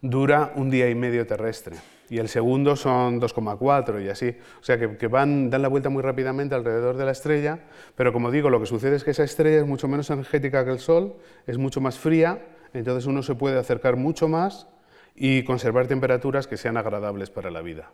[0.00, 1.76] dura un día y medio terrestre
[2.10, 4.36] y el segundo son 2,4 y así.
[4.60, 7.60] O sea que, van, dan la vuelta muy rápidamente alrededor de la estrella,
[7.94, 10.72] pero como digo, lo que sucede es que esa estrella es mucho menos energética que
[10.72, 11.14] el Sol,
[11.46, 12.44] es mucho más fría,
[12.74, 14.66] entonces uno se puede acercar mucho más
[15.14, 17.92] y conservar temperaturas que sean agradables para la vida.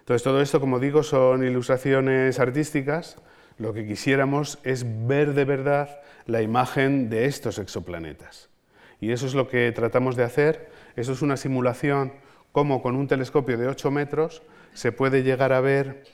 [0.00, 3.16] Entonces todo esto, como digo, son ilustraciones artísticas.
[3.58, 8.48] Lo que quisiéramos es ver de verdad la imagen de estos exoplanetas.
[9.00, 12.12] Y eso es lo que tratamos de hacer eso es una simulación
[12.52, 14.42] como con un telescopio de 8 metros
[14.74, 16.04] se puede llegar a ver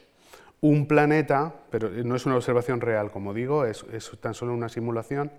[0.61, 3.85] un planeta, pero no es una observación real, como digo, es,
[4.21, 5.31] tan solo una simulación,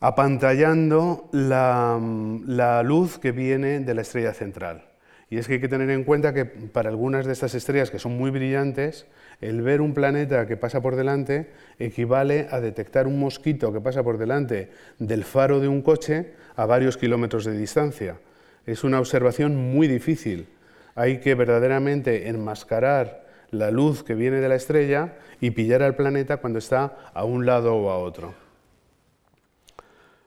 [0.00, 2.00] apantallando la,
[2.46, 4.84] la, luz que viene de la estrella central.
[5.28, 7.98] Y es que hay que tener en cuenta que para algunas de estas estrellas que
[7.98, 9.06] son muy brillantes,
[9.40, 14.02] el ver un planeta que pasa por delante equivale a detectar un mosquito que pasa
[14.02, 18.18] por delante del faro de un coche a varios kilómetros de distancia.
[18.66, 20.48] Es una observación muy difícil.
[20.96, 26.38] Hay que verdaderamente enmascarar la luz que viene de la estrella y pillar al planeta
[26.38, 28.34] cuando está a un lado o a otro.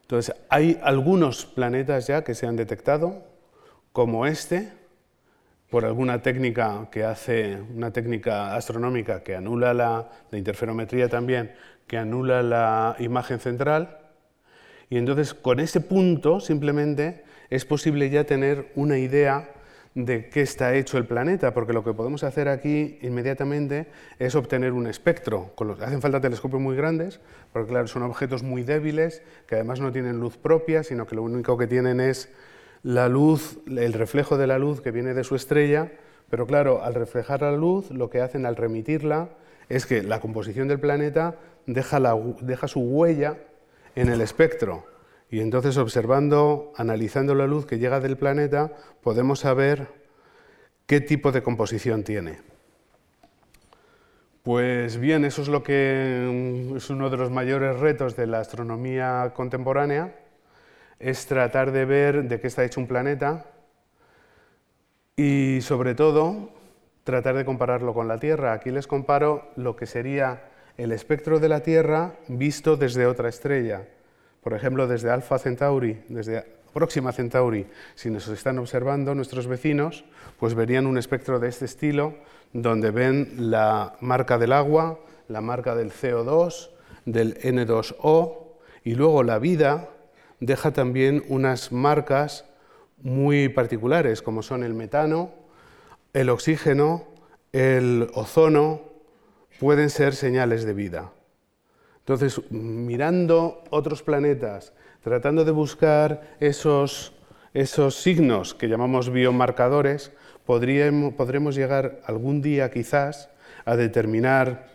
[0.03, 3.23] Entonces, hay algunos planetas ya que se han detectado,
[3.91, 4.71] como este,
[5.69, 11.51] por alguna técnica que hace, una técnica astronómica que anula la, la interferometría también,
[11.87, 13.99] que anula la imagen central.
[14.89, 19.53] Y entonces, con ese punto, simplemente es posible ya tener una idea
[19.95, 23.87] de qué está hecho el planeta, porque lo que podemos hacer aquí inmediatamente
[24.19, 25.53] es obtener un espectro.
[25.81, 27.19] hacen falta telescopios muy grandes,
[27.51, 31.23] porque claro, son objetos muy débiles, que además no tienen luz propia, sino que lo
[31.23, 32.29] único que tienen es
[32.83, 35.91] la luz, el reflejo de la luz que viene de su estrella,
[36.29, 39.29] pero claro, al reflejar la luz, lo que hacen al remitirla
[39.67, 41.35] es que la composición del planeta
[41.65, 41.99] deja,
[42.41, 43.37] deja su huella
[43.95, 44.85] en el espectro.
[45.31, 49.87] Y entonces observando, analizando la luz que llega del planeta, podemos saber
[50.87, 52.39] qué tipo de composición tiene.
[54.41, 58.39] Pues bien, eso es lo que mm, es uno de los mayores retos de la
[58.39, 60.15] astronomía contemporánea,
[60.97, 63.45] es tratar de ver de qué está hecho un planeta
[65.15, 66.49] y sobre todo
[67.03, 68.53] tratar de compararlo con la Tierra.
[68.53, 73.87] Aquí les comparo lo que sería el espectro de la Tierra visto desde otra estrella.
[74.41, 80.05] Por ejemplo, desde Alpha Centauri, desde Próxima Centauri, si nos están observando nuestros vecinos,
[80.39, 82.15] pues verían un espectro de este estilo,
[82.53, 86.69] donde ven la marca del agua, la marca del CO2,
[87.05, 88.49] del N2O,
[88.83, 89.89] y luego la vida
[90.39, 92.45] deja también unas marcas
[93.01, 95.31] muy particulares, como son el metano,
[96.13, 97.07] el oxígeno,
[97.51, 98.81] el ozono,
[99.59, 101.11] pueden ser señales de vida.
[102.09, 107.13] Entonces, mirando otros planetas, tratando de buscar esos,
[107.91, 110.11] signos que llamamos biomarcadores,
[110.43, 113.29] podremos llegar algún día quizás
[113.63, 114.69] a determinar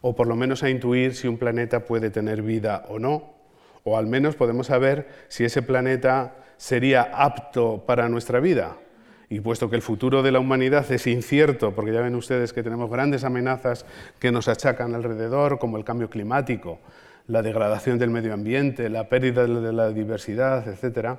[0.00, 3.34] o por lo menos a intuir si un planeta puede tener vida o no,
[3.82, 8.78] o al menos podemos saber si ese planeta sería apto para nuestra vida.
[9.34, 12.62] Y puesto que el futuro de la humanidad es incierto, porque ya ven ustedes que
[12.62, 13.84] tenemos grandes amenazas
[14.20, 16.78] que nos achacan alrededor, como el cambio climático,
[17.26, 21.18] la degradación del medio ambiente, la pérdida de la diversidad, etc.,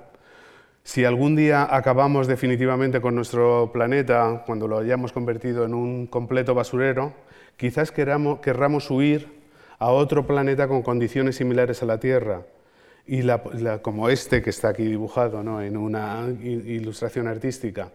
[0.83, 6.55] si algún día acabamos definitivamente con nuestro planeta, cuando lo hayamos convertido en un completo
[6.55, 7.11] basurero,
[7.57, 9.41] quizás queramos, querramos huir
[9.77, 12.43] a otro planeta con condiciones similares a la Tierra,
[13.07, 13.23] y
[13.81, 15.61] como este que está aquí dibujado ¿no?
[15.61, 17.91] en una ilustración artística.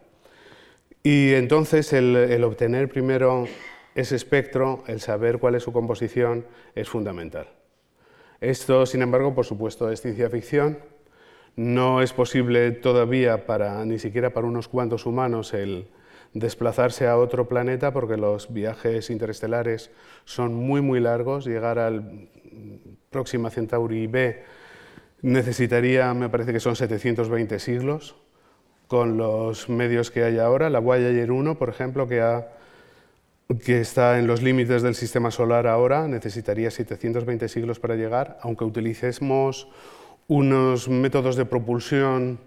[1.02, 3.46] Y entonces el obtener primero
[3.94, 7.48] ese espectro, el saber cuál es su composición, es fundamental.
[8.40, 10.78] Esto, sin embargo, por supuesto, es ciencia ficción.
[11.56, 15.88] No es posible todavía, para, ni siquiera para unos cuantos humanos, el
[16.32, 19.90] desplazarse a otro planeta porque los viajes interestelares
[20.24, 21.44] son muy, muy largos.
[21.44, 22.28] Llegar al
[23.10, 24.42] Próxima Centauri B
[25.22, 28.16] necesitaría, me parece que son 720 siglos,
[28.90, 30.68] con los medios que hay ahora.
[30.68, 32.20] La Voyager 1, por ejemplo, que
[33.64, 38.64] que está en los límites del sistema solar ahora, necesitaría 720 siglos para llegar, aunque
[38.64, 39.68] utilicemos
[40.26, 42.40] unos métodos de propulsión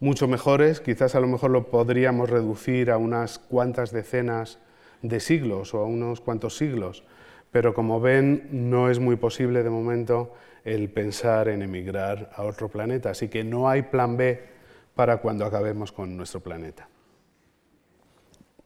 [0.00, 4.58] mucho mejores, quizás a lo mejor lo podríamos reducir a unas cuantas decenas
[5.02, 7.04] de siglos o a unos cuantos siglos,
[7.52, 12.68] pero como ven no es muy posible de momento el pensar en emigrar a otro
[12.68, 14.55] planeta, así que no hay plan B
[14.96, 16.88] para cuando acabemos con nuestro planeta.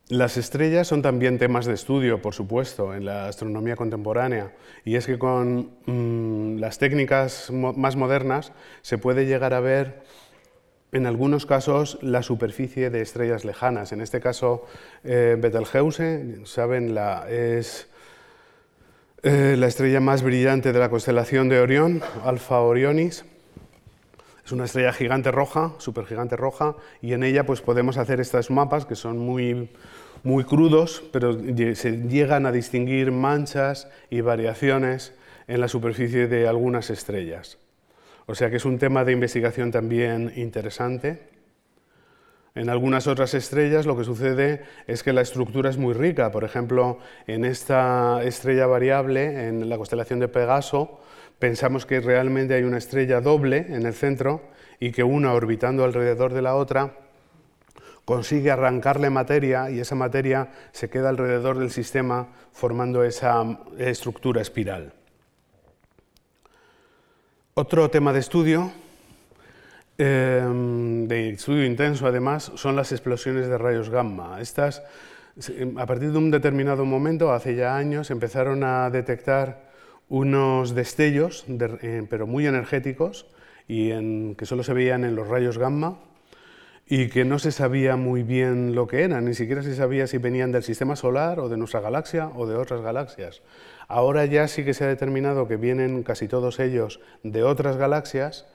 [0.09, 4.53] Las estrellas son también temas de estudio, por supuesto, en la astronomía contemporánea,
[4.85, 10.03] y es que con mm, las técnicas más modernas se puede llegar a ver
[10.93, 13.93] en algunos casos la superficie de estrellas lejanas.
[13.93, 14.67] En este caso,
[15.05, 17.89] eh, Betelgeuse, saben, la, es
[19.23, 23.25] eh, la estrella más brillante de la constelación de Orión, Alfa Orionis.
[24.51, 28.85] Es una estrella gigante roja, supergigante roja, y en ella pues, podemos hacer estos mapas
[28.85, 29.71] que son muy,
[30.25, 31.39] muy crudos, pero
[31.77, 35.15] se llegan a distinguir manchas y variaciones
[35.47, 37.59] en la superficie de algunas estrellas.
[38.27, 41.29] O sea que es un tema de investigación también interesante.
[42.57, 46.33] En algunas otras estrellas lo que sucede es que la estructura es muy rica.
[46.33, 50.99] Por ejemplo, en esta estrella variable, en la constelación de Pegaso,
[51.41, 54.43] pensamos que realmente hay una estrella doble en el centro
[54.79, 56.93] y que una orbitando alrededor de la otra
[58.05, 64.93] consigue arrancarle materia y esa materia se queda alrededor del sistema formando esa estructura espiral.
[67.55, 68.71] Otro tema de estudio,
[69.97, 74.41] em, de estudio intenso además, son las explosiones de rayos gamma.
[74.41, 74.83] Estas,
[75.77, 79.70] a partir de un determinado momento, hace ya años, empezaron a detectar
[80.11, 83.27] unos destellos, eh, pero muy energéticos,
[83.67, 85.99] y que solo se veían en los rayos gamma,
[86.87, 90.19] y que no se sabía muy bien lo que eran, ni siquiera se sabía si
[90.19, 93.43] venían del sistema solar o de nuestra galaxia o de otras galaxias.
[93.87, 98.47] Ahora ya sí que se ha determinado que vienen casi todos ellos de otras galaxias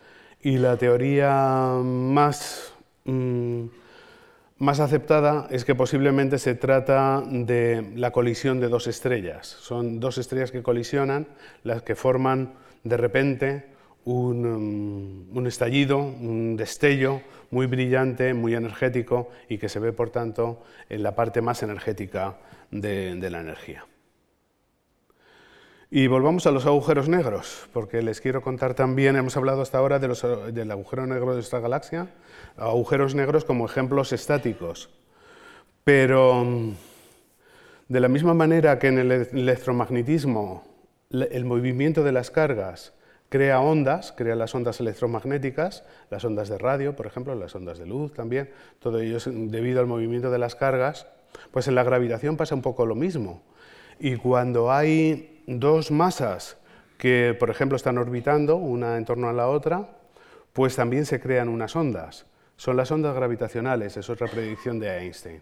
[0.42, 2.74] y la teoría más,
[3.06, 3.68] mm,
[4.58, 9.48] más aceptada es que posiblemente se trata de la colisión de dos estrellas.
[9.48, 11.28] Son dos estrellas que colisionan,
[11.64, 13.66] las que forman de repente
[14.06, 20.64] un, un, estallido, un destello muy brillante, muy energético y que se ve, por tanto,
[20.90, 22.38] en la parte más energética
[22.72, 23.86] de la energía.
[25.98, 29.98] Y volvamos a los agujeros negros, porque les quiero contar también, hemos hablado hasta ahora
[29.98, 32.10] de los, del agujero negro de nuestra galaxia,
[32.58, 34.90] agujeros negros como ejemplos estáticos.
[35.86, 36.76] Pero um,
[37.88, 40.66] de la misma manera que en el electromagnetismo
[41.12, 42.92] el movimiento de las cargas
[43.30, 47.86] crea ondas, crea las ondas electromagnéticas, las ondas de radio, por ejemplo, las ondas de
[47.86, 51.08] luz también, todo ello es debido al movimiento de las cargas,
[51.52, 53.44] pues en la gravitación pasa un poco lo mismo.
[53.98, 56.58] Y cuando hay dos masas
[56.98, 59.90] que, por ejemplo, están orbitando una en torno a la otra,
[60.54, 62.26] pues también se crean unas ondas.
[62.56, 65.42] Son las ondas gravitacionales, es otra predicción de Einstein.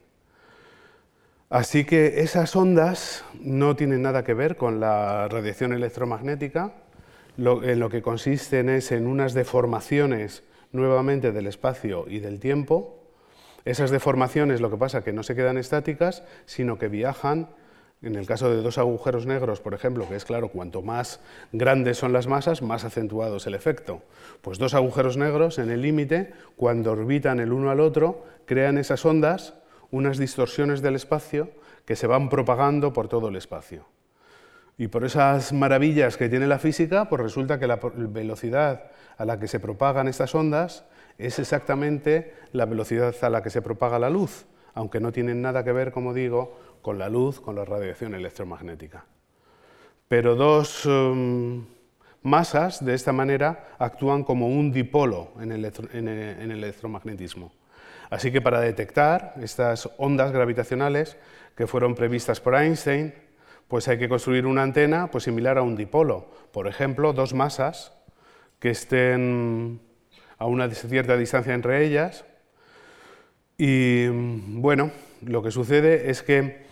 [1.49, 6.73] Así que esas ondas no tienen nada que ver con la radiación electromagnética,
[7.37, 12.99] en lo que consisten es en unas deformaciones nuevamente del espacio y del tiempo.
[13.65, 17.49] Esas deformaciones lo que pasa es que no se quedan estáticas, sino que viajan,
[18.03, 21.97] en el caso de dos agujeros negros, por ejemplo, que es claro, cuanto más grandes
[21.97, 24.01] son las masas, más acentuado es el efecto.
[24.41, 29.05] Pues dos agujeros negros en el límite, cuando orbitan el uno al otro, crean esas
[29.05, 29.53] ondas
[29.89, 31.51] unas distorsiones del espacio
[31.85, 33.85] que se van propagando por todo el espacio.
[34.77, 39.39] Y por esas maravillas que tiene la física, pues resulta que la velocidad a la
[39.39, 40.83] que se propagan estas ondas
[41.17, 45.63] es exactamente la velocidad a la que se propaga la luz, aunque no tienen nada
[45.63, 49.05] que ver, como digo, con la luz, con la radiación electromagnética.
[50.07, 51.65] Pero dos um,
[52.21, 57.51] masas, de esta manera, actúan como un dipolo en el, en el electromagnetismo.
[58.11, 61.17] Así que para detectar estas ondas gravitacionales
[61.55, 63.13] que fueron previstas por Einstein,
[63.67, 66.27] pues hay que construir una antena pues, similar a un dipolo.
[66.51, 67.93] Por ejemplo, dos masas
[68.59, 69.79] que estén
[70.37, 72.25] a una cierta distancia entre ellas.
[73.57, 76.63] Y bueno, lo que sucede es que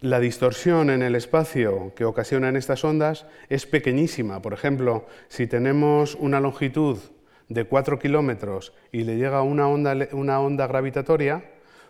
[0.00, 4.40] la distorsión en el espacio que ocasionan estas ondas es pequeñísima.
[4.40, 6.98] Por ejemplo, si tenemos una longitud
[7.48, 11.44] de 4 kilómetros y le llega una onda, gravitatoria,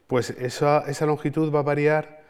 [0.07, 2.25] pues esa, esa longitud va a variar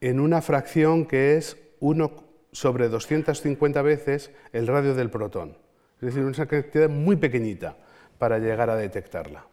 [0.00, 5.56] en una fracción que es 1 sobre 250 veces el radio del protón.
[6.00, 7.76] Es decir, una cantidad muy pequeñita
[8.18, 9.46] para llegar a detectarla.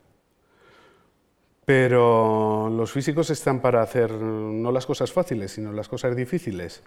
[1.69, 6.81] Pero los físicos están para hacer no las cosas fáciles, sino las cosas difíciles.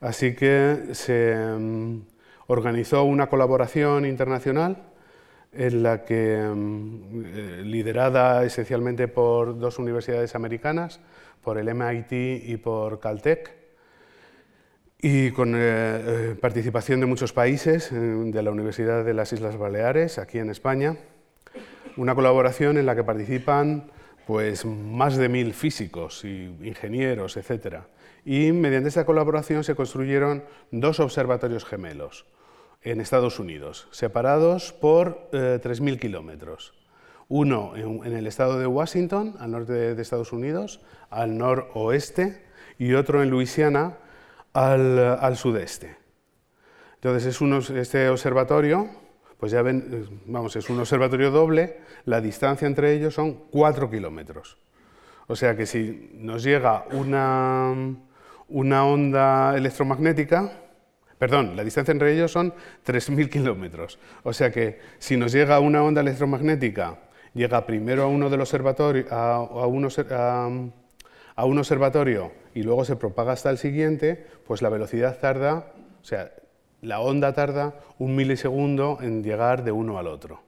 [0.00, 2.00] Así que se mm,
[2.46, 4.84] organizó una colaboración internacional
[5.52, 11.00] en la que, mm, eh, liderada esencialmente por dos universidades americanas,
[11.42, 13.54] por el MIT y por Caltech,
[14.98, 20.16] y con eh, eh, participación de muchos países, de la Universidad de las Islas Baleares,
[20.16, 20.96] aquí en España,
[21.98, 23.92] una colaboración en la que participan
[24.26, 27.82] pues, más de mil físicos y ingenieros, etc.
[28.24, 32.26] Y mediante esta colaboración se construyeron dos observatorios gemelos
[32.82, 36.74] en Estados Unidos, separados por 3.000 eh, kilómetros.
[37.28, 42.44] Uno en, el estado de Washington, al norte de, Estados Unidos, al noroeste,
[42.78, 43.98] y otro en Luisiana,
[44.52, 45.96] al, sudeste.
[46.96, 48.90] Entonces, es este observatorio,
[49.42, 54.56] pues ya ven, vamos, es un observatorio doble, la distancia entre ellos son 4 kilómetros.
[55.26, 57.74] O sea que si nos llega una,
[58.48, 60.52] una onda electromagnética,
[61.18, 62.54] Perdón, la distancia entre ellos son
[62.86, 63.98] 3.000 kilómetros.
[64.22, 67.00] O sea que si nos llega una onda electromagnética,
[67.34, 69.84] llega primero a uno del observatorio, a, un
[71.58, 76.30] observatorio y luego se propaga hasta el siguiente, pues la velocidad tarda, o sea,
[76.82, 80.42] la onda tarda un milisegundo en llegar de uno al otro.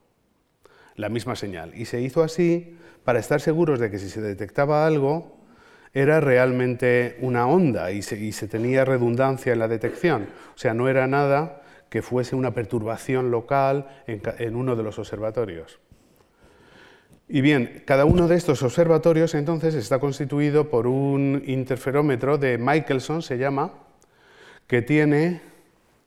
[0.97, 1.73] La misma señal.
[1.75, 5.39] Y se hizo así para estar seguros de que si se detectaba algo,
[5.95, 10.27] era realmente una onda y se, tenía redundancia en la detección.
[10.55, 15.79] O sea, no era nada que fuese una perturbación local en, uno de los observatorios.
[17.29, 23.23] Y bien, cada uno de estos observatorios entonces está constituido por un interferómetro de Michelson,
[23.23, 23.73] se llama,
[24.67, 25.54] que tiene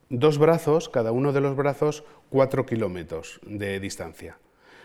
[0.10, 4.38] dos brazos, cada uno de los brazos cuatro kilómetros de distancia.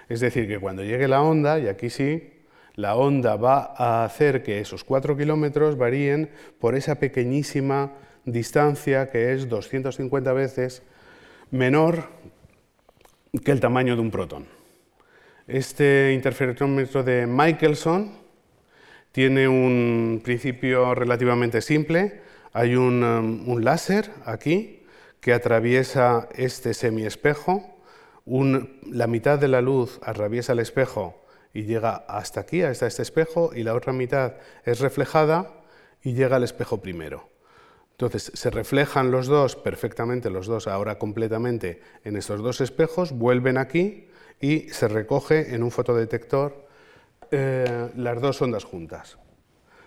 [0.09, 2.33] Es decir, que cuando llegue la onda, y aquí sí,
[2.75, 7.93] la onda va a hacer que esos 4 kilómetros varíen por esa pequeñísima
[8.25, 10.83] distancia que es 250 veces
[11.51, 12.09] menor
[13.45, 14.47] que el tamaño de un protón.
[15.47, 18.13] Este interferómetro de Michelson
[19.11, 22.23] tiene un principio relativamente simple.
[22.55, 24.82] Hay un, um, un láser aquí
[25.23, 27.79] que atraviesa este semiespejo.
[28.27, 33.53] La mitad de la luz atraviesa el espejo y llega hasta aquí, hasta este espejo,
[33.55, 35.63] y la otra mitad es reflejada
[36.03, 37.31] y llega al espejo primero.
[37.93, 43.59] Entonces se reflejan los dos perfectamente, los dos ahora completamente en estos dos espejos, vuelven
[43.59, 44.09] aquí
[44.41, 46.67] y se recoge en un fotodetector
[47.31, 49.19] eh, las dos ondas juntas.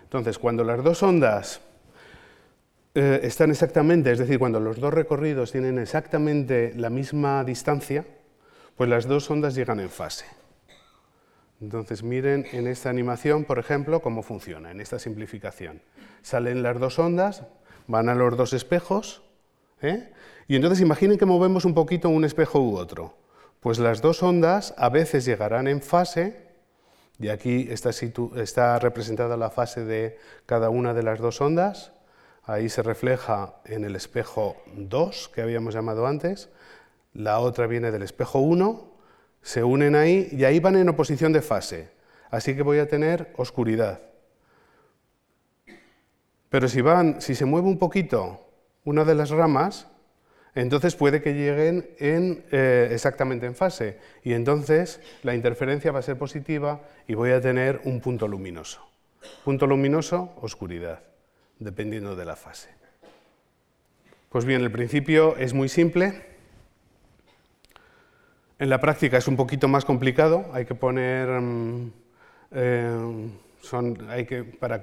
[0.04, 1.60] Entonces, cuando las dos ondas
[2.98, 8.06] eh, están exactamente, es decir, cuando los dos recorridos tienen exactamente la misma distancia,
[8.74, 10.24] pues las dos ondas llegan en fase.
[11.60, 15.82] Entonces miren en esta animación, por ejemplo, cómo funciona, en esta simplificación.
[16.22, 17.42] Salen las dos ondas,
[17.86, 19.22] van a los dos espejos,
[19.82, 20.10] ¿eh?
[20.48, 23.14] y entonces imaginen que movemos un poquito un espejo u otro.
[23.60, 26.46] Pues las dos ondas a veces llegarán en fase,
[27.18, 30.16] y aquí está, está representada la fase de
[30.46, 31.92] cada una de las dos ondas,
[32.46, 36.48] ahí se refleja en el espejo 2 que habíamos llamado antes,
[37.12, 38.92] la otra viene del espejo 1,
[39.42, 41.90] se unen ahí y ahí van en oposición de fase.
[42.30, 44.00] Así que voy a tener oscuridad.
[46.48, 48.40] Pero si van, si se mueve un poquito
[48.84, 49.88] una de las ramas,
[50.54, 53.98] entonces puede que lleguen en, eh, exactamente en fase.
[54.24, 58.80] Y entonces la interferencia va a ser positiva y voy a tener un punto luminoso.
[59.44, 61.00] Punto luminoso, oscuridad,
[61.58, 62.70] dependiendo de la fase.
[64.28, 66.24] Pues bien, el principio es muy simple.
[68.58, 70.46] En la práctica es un poquito más complicado.
[70.52, 71.28] Hay que poner...
[71.28, 71.92] Mm,
[72.52, 73.28] eh,
[74.08, 74.82] hay que, para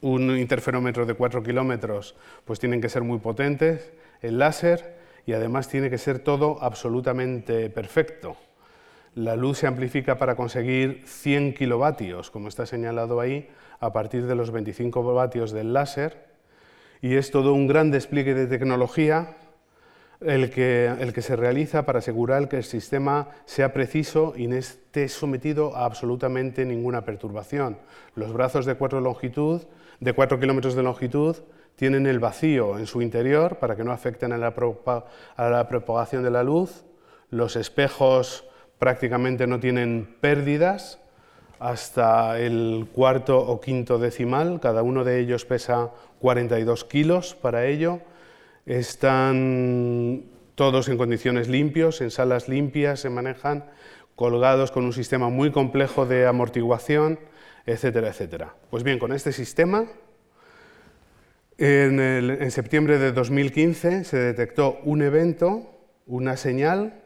[0.00, 5.68] un interferómetro de 4 kilómetros, pues tienen que ser muy potentes, el láser, y además
[5.68, 8.36] tiene que ser todo absolutamente perfecto.
[9.14, 13.48] La luz se amplifica para conseguir 100 kilovatios, como está señalado ahí,
[13.80, 16.28] a partir de los 25 vatios del láser,
[17.02, 19.36] y es todo un gran despliegue de tecnología
[20.20, 24.56] el que, el que, se realiza para asegurar que el sistema sea preciso y no
[24.56, 27.78] esté sometido a absolutamente ninguna perturbación.
[28.14, 29.62] Los brazos de 4 longitud,
[29.98, 31.36] de 4 kilómetros de longitud,
[31.76, 34.54] tienen el vacío en su interior para que no afecten a la,
[35.36, 36.84] a la propagación de la luz.
[37.30, 38.44] Los espejos
[38.78, 40.99] prácticamente no tienen pérdidas
[41.60, 45.90] hasta el cuarto o quinto decimal, cada uno de ellos pesa
[46.20, 48.00] 42 kilos para ello
[48.66, 53.64] están todos en condiciones limpios, en salas limpias, se manejan
[54.16, 57.18] colgados con un sistema muy complejo de amortiguación,
[57.66, 58.54] etcétera, etcétera.
[58.70, 59.86] Pues bien, con este sistema,
[61.58, 67.02] en, en septiembre de 2015 se detectó un evento, una señal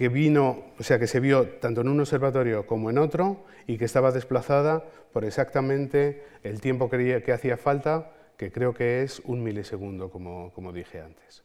[0.00, 3.76] que vino, o sea, que se vio tanto en un observatorio como en otro y
[3.76, 4.82] que estaba desplazada
[5.12, 10.54] por exactamente el tiempo que, que hacía falta que creo que es un milisegundo, como,
[10.54, 11.42] como dije antes.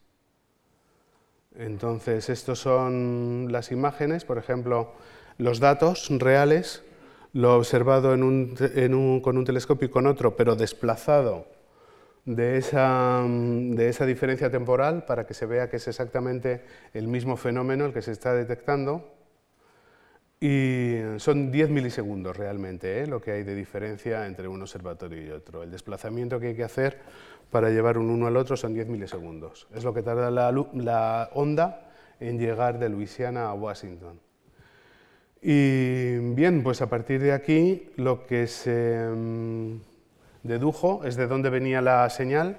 [1.54, 4.94] Entonces, estos son las imágenes, por ejemplo,
[5.36, 6.82] los datos reales,
[7.34, 8.22] lo observado con
[9.36, 11.46] un telescopio y con otro, pero desplazado
[12.26, 16.62] de esa, de esa diferencia temporal para que se vea que es exactamente
[16.92, 19.14] el mismo fenómeno el que se está detectando.
[20.38, 23.06] Y son 10 milisegundos realmente ¿eh?
[23.06, 25.62] lo que hay de diferencia entre un observatorio y otro.
[25.62, 26.98] El desplazamiento que hay que hacer
[27.50, 29.66] para llevar un uno al otro son 10 milisegundos.
[29.74, 34.20] Es lo que tarda la, onda en llegar de Luisiana a Washington.
[35.40, 39.76] Y bien, pues a partir de aquí lo que se mm,
[40.46, 42.58] dedujo es de dónde venía la señal.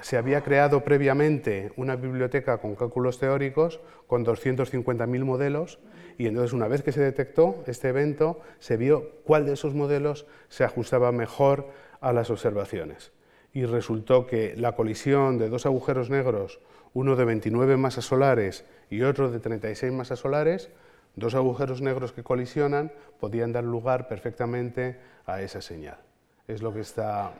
[0.00, 5.78] Se había creado previamente una biblioteca con cálculos teóricos con 250.000 modelos
[6.18, 10.26] y entonces una vez que se detectó este evento, se vio cuál de esos modelos
[10.48, 11.68] se ajustaba mejor
[12.00, 13.12] a las observaciones.
[13.52, 16.60] Y resultó que la colisión de dos agujeros negros,
[16.94, 20.70] uno de 29 masas solares y otro de 36 masas solares,
[21.14, 25.98] dos agujeros negros que colisionan, podían dar lugar perfectamente a esa señal.
[26.46, 27.32] Es lo que está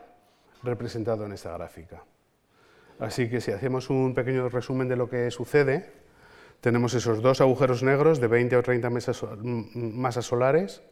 [0.63, 2.03] representado en esta gráfica.
[2.99, 5.93] Así que si hacemos un pequeño resumen de lo que sucede,
[6.61, 10.83] tenemos esos dos agujeros negros de 20 o 30 masas solares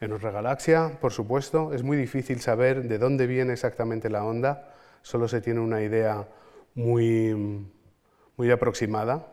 [0.00, 1.74] en nuestra galaxia, por supuesto.
[1.74, 6.28] Es muy difícil saber de dónde viene exactamente la onda, solo se tiene una idea
[6.74, 7.66] muy,
[8.36, 9.26] muy aproximada.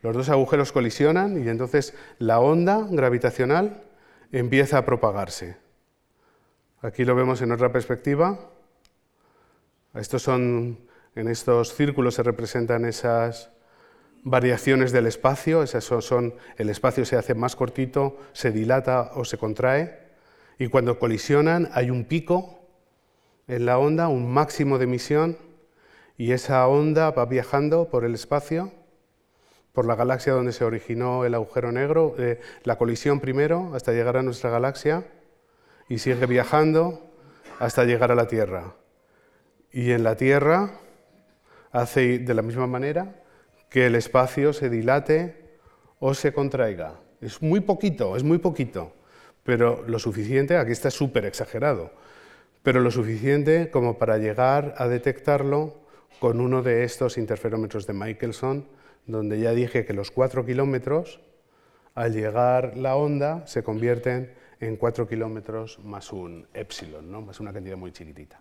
[0.00, 3.82] Los dos agujeros colisionan y entonces la onda gravitacional
[4.30, 5.56] empieza a propagarse.
[6.80, 8.38] Aquí lo vemos en otra perspectiva.
[9.94, 10.78] Estos son,
[11.16, 13.50] en estos círculos se representan esas
[14.22, 19.38] variaciones del espacio, esas son, el espacio se hace más cortito, se dilata o se
[19.38, 19.98] contrae,
[20.56, 22.60] y cuando colisionan hay un pico
[23.48, 25.36] en la onda, un máximo de emisión,
[26.16, 28.70] y esa onda va viajando por el espacio,
[29.72, 34.16] por la galaxia donde se originó el agujero negro, eh, la colisión primero hasta llegar
[34.16, 35.04] a nuestra galaxia,
[35.88, 37.10] y sigue viajando
[37.58, 38.74] hasta llegar a la Tierra.
[39.72, 40.70] Y en la Tierra
[41.72, 43.22] hace de la misma manera,
[43.68, 45.58] que el espacio se dilate
[45.98, 47.00] o se contraiga.
[47.20, 48.92] Es muy poquito, es muy poquito,
[49.42, 51.90] pero lo suficiente, aquí está súper exagerado,
[52.62, 55.82] pero lo suficiente como para llegar a detectarlo
[56.20, 58.66] con uno de estos interferómetros de Michelson,
[59.06, 61.20] donde ya dije que los 4 kilómetros,
[61.94, 67.22] al llegar la onda, se convierten en 4 kilómetros más un epsilon, ¿no?
[67.22, 68.40] más una cantidad muy chiquitita.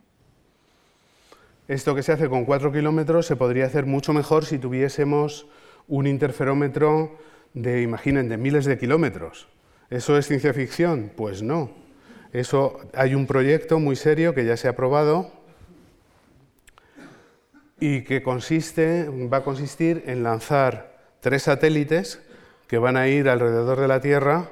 [1.68, 5.48] Esto que se hace con 4 kilómetros se podría hacer mucho mejor si tuviésemos
[5.88, 7.18] un interferómetro
[7.54, 9.48] de, imaginen, de miles de kilómetros.
[9.90, 11.12] ¿Eso es ciencia ficción?
[11.16, 11.72] Pues no.
[12.34, 15.32] Eso, hay un proyecto muy serio que ya se ha aprobado
[17.80, 22.22] y que consiste, va a consistir en lanzar tres satélites
[22.68, 24.50] que van a ir alrededor de la Tierra.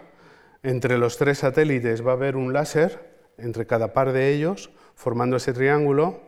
[0.65, 2.99] Entre los tres satélites va a haber un láser
[3.37, 6.21] entre cada par de ellos, formando ese triángulo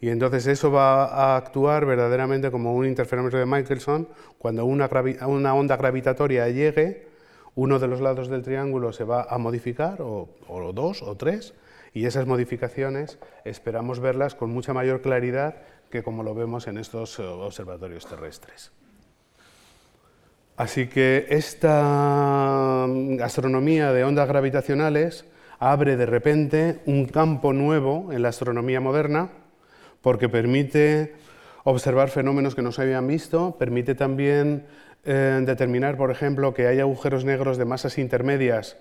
[0.00, 4.06] y entonces eso va a actuar verdaderamente como un interferómetro de Michelson.
[4.38, 7.08] Cuando una, onda gravitatoria llegue,
[7.56, 10.28] uno de los lados del triángulo se va a modificar, o,
[10.72, 11.52] dos o tres,
[11.92, 15.56] Y esas modificaciones esperamos verlas con mucha mayor claridad
[15.90, 18.70] que como lo vemos en estos eh, observatorios terrestres.
[20.62, 25.24] Así que esta mm, astronomía de ondas gravitacionales
[25.58, 29.30] abre de repente un campo nuevo en la astronomía moderna
[30.02, 31.14] porque permite
[31.64, 34.64] observar fenómenos que no se habían visto, permite también
[35.04, 38.76] eh, determinar, por ejemplo, que hay agujeros negros de masas intermedias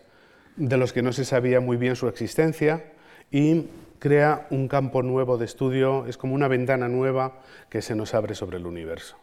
[0.58, 2.92] de los que no se sabía muy bien su existencia
[3.32, 7.40] y crea un campo nuevo de estudio, es como una ventana nueva
[7.72, 9.21] que se nos abre sobre el universo.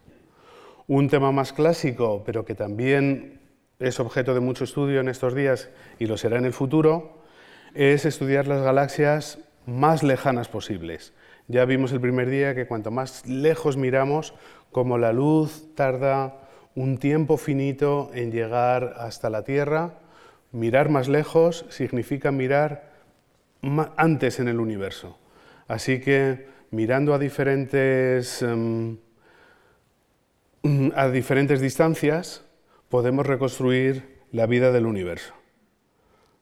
[0.89, 3.43] Un tema más clásico, pero que también
[3.78, 5.68] es objeto de mucho estudio en estos días
[5.99, 7.24] y lo será en el futuro,
[7.74, 11.12] es estudiar las galaxias más lejanas posibles.
[11.47, 14.32] Ya vimos el primer día que cuanto más lejos miramos,
[14.72, 19.99] como la luz tarda un tiempo finito en llegar hasta la Tierra,
[20.53, 22.95] mirar más lejos significa mirar
[23.99, 25.18] antes en el universo.
[25.66, 28.41] Así que mirando a diferentes...
[28.41, 28.97] Em,
[30.94, 32.44] a diferentes distancias
[32.88, 35.34] podemos reconstruir la vida del universo.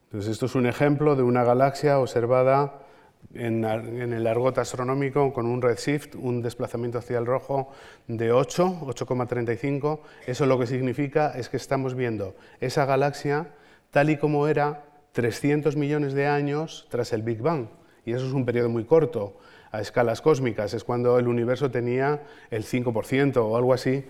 [0.04, 2.86] Entonces, esto es un ejemplo de una galaxia observada
[3.34, 7.72] en, el argot astronómico con un redshift, un desplazamiento hacia el rojo
[8.06, 10.00] de 8, 8,35.
[10.26, 13.48] Eso lo que significa es que estamos viendo esa galaxia
[13.90, 17.66] tal y como era 300 millones de años tras el Big Bang.
[18.04, 19.36] Y eso es un periodo muy corto
[19.72, 24.04] a escalas cósmicas, es cuando el universo tenía el 5% o algo así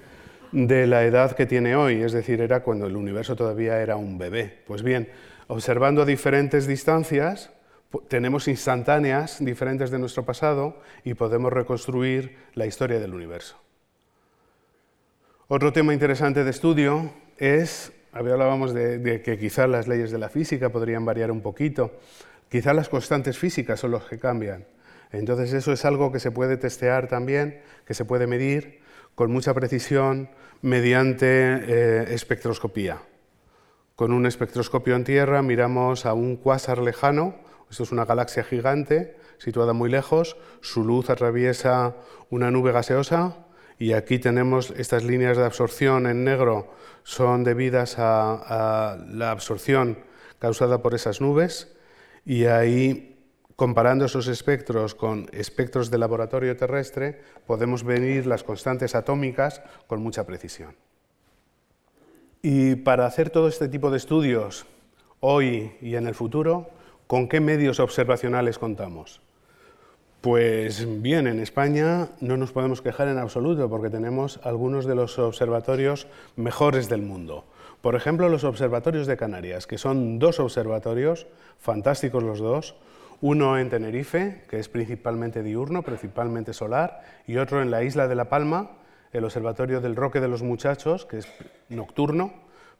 [0.52, 4.18] de la edad que tiene hoy, es decir, era cuando el universo todavía era un
[4.18, 4.62] bebé.
[4.66, 5.08] Pues bien,
[5.48, 7.50] observando a diferentes distancias,
[8.08, 13.56] tenemos instantáneas diferentes de nuestro pasado y podemos reconstruir la historia del universo.
[15.48, 20.28] Otro tema interesante de estudio es, hablábamos de, de que quizás las leyes de la
[20.28, 21.92] física podrían variar un poquito,
[22.48, 24.64] quizás las constantes físicas son los que cambian.
[25.12, 28.80] Entonces eso es algo que se puede testear también, que se puede medir
[29.14, 30.30] con mucha precisión
[30.62, 33.02] mediante eh, espectroscopía.
[33.94, 37.34] Con un espectroscopio en tierra miramos a un cuásar lejano,
[37.70, 41.96] esto es una galaxia gigante situada muy lejos, su luz atraviesa
[42.30, 43.38] una nube gaseosa
[43.78, 49.98] y aquí tenemos estas líneas de absorción en negro, son debidas a, a la absorción
[50.38, 51.74] causada por esas nubes
[52.24, 53.15] y ahí
[53.56, 60.26] Comparando esos espectros con espectros de laboratorio terrestre, podemos medir las constantes atómicas con mucha
[60.26, 60.76] precisión.
[62.42, 64.66] Y para hacer todo este tipo de estudios,
[65.20, 66.68] hoy y en el futuro,
[67.06, 69.22] ¿con qué medios observacionales contamos?
[70.20, 75.18] Pues bien, en España no nos podemos quejar en absoluto porque tenemos algunos de los
[75.18, 77.44] observatorios mejores del mundo.
[77.80, 81.26] Por ejemplo, los observatorios de Canarias, que son dos observatorios,
[81.58, 82.74] fantásticos los dos,
[83.20, 88.14] uno en Tenerife, que es principalmente diurno, principalmente solar, y otro en la isla de
[88.14, 88.72] La Palma,
[89.12, 91.28] el Observatorio del Roque de los Muchachos, que es
[91.68, 92.32] nocturno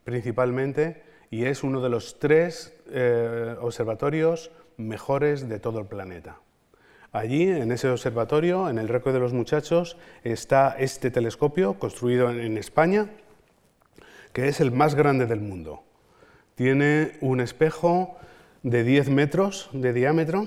[0.05, 6.39] principalmente, y es uno de los tres eh, observatorios mejores de todo el planeta.
[7.13, 12.59] Allí, en ese observatorio, en el Roque de los Muchachos, está este telescopio construido en
[12.59, 13.09] España,
[14.33, 15.83] que es el más grande del mundo.
[16.55, 18.17] Tiene un espejo
[18.63, 20.47] de 10 metros de diámetro.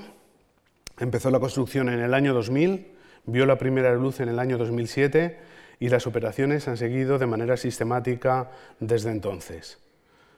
[1.00, 2.88] Empezó la construcción en el año 2000,
[3.26, 5.38] vio la primera luz en el año 2007
[5.80, 9.80] y las operaciones han seguido de manera sistemática desde entonces.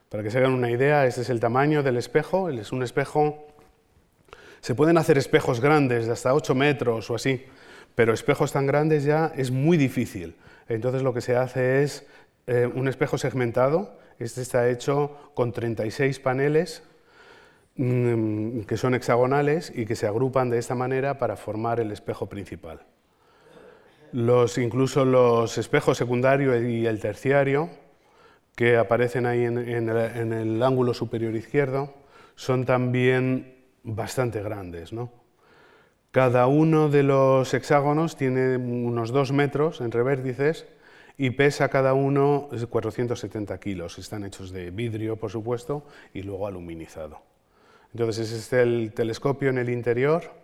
[0.10, 2.50] Para que se hagan una idea, este es el tamaño del espejo.
[2.50, 3.48] Es un espejo.
[4.60, 7.46] Se pueden hacer espejos grandes de hasta 8 metros o así,
[7.96, 10.36] pero espejos tan grandes ya es muy difícil.
[10.68, 12.06] Entonces lo que se hace es
[12.46, 13.98] eh, un espejo segmentado.
[14.20, 16.84] Este está hecho con 36 paneles
[17.76, 22.82] que son hexagonales y que se agrupan de esta manera para formar el espejo principal.
[24.12, 27.70] Los, incluso los espejos secundario y el terciario,
[28.56, 31.94] que aparecen ahí en, el, ángulo superior izquierdo,
[32.36, 34.92] son también bastante grandes.
[36.12, 40.68] Cada uno de los hexágonos tiene unos dos metros entre vértices
[41.18, 43.98] y pesa cada uno 470 kilos.
[43.98, 47.31] Están hechos de vidrio, por supuesto, y luego aluminizado.
[47.94, 50.42] Entonces es el telescopio en el interior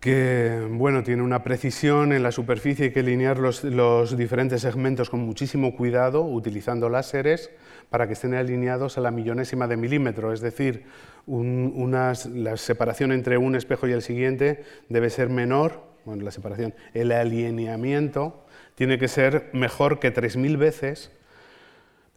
[0.00, 5.20] que bueno, tiene una precisión en la superficie, hay que alinear los, diferentes segmentos con
[5.20, 7.50] muchísimo cuidado, utilizando láseres
[7.90, 10.84] para que estén alineados a la millonésima de milímetro, es decir,
[11.26, 17.12] la separación entre un espejo y el siguiente debe ser menor, bueno, la separación, el
[17.12, 21.12] alineamiento tiene que ser mejor que 3.000 veces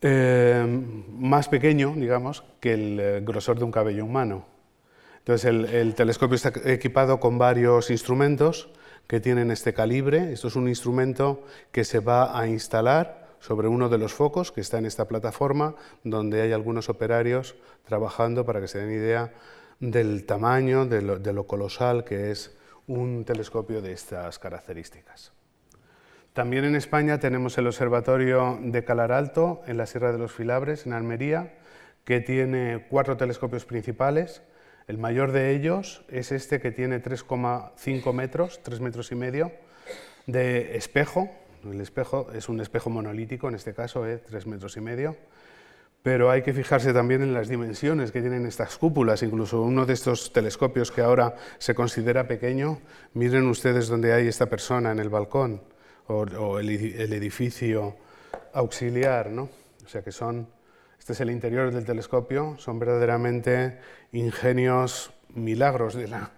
[0.03, 0.65] eh,
[1.17, 4.45] más pequeño, digamos, que el eh, grosor de un cabello humano.
[5.19, 8.69] Entonces el, telescopio está equipado con varios instrumentos
[9.07, 10.33] que tienen este calibre.
[10.33, 14.59] Esto es un instrumento que se va a instalar sobre uno de los focos que
[14.59, 19.33] está en esta plataforma, donde hay algunos operarios trabajando para que se den idea
[19.79, 25.31] del tamaño, de lo colosal que es un telescopio de estas características.
[26.33, 30.87] También en España tenemos el Observatorio de Calar Alto, en la Sierra de los Filabres,
[30.87, 31.53] en Almería,
[32.05, 34.41] que tiene cuatro telescopios principales.
[34.87, 39.51] El mayor de ellos es este que tiene 3,5 metros, 3 metros y medio,
[40.25, 41.29] de espejo.
[41.71, 44.17] El espejo es un espejo monolítico, en este caso, ¿eh?
[44.17, 45.15] 3 metros y medio.
[46.01, 49.21] Pero hay que fijarse también en las dimensiones que tienen estas cúpulas.
[49.21, 52.79] Incluso uno de estos telescopios que ahora se considera pequeño,
[53.13, 55.61] miren ustedes dónde hay esta persona en el balcón
[56.07, 57.95] o, el, edificio
[58.53, 59.49] auxiliar, ¿no?
[59.85, 60.47] O sea que son,
[60.99, 63.79] este es el interior del telescopio, son verdaderamente
[64.11, 66.31] ingenios, milagros de la,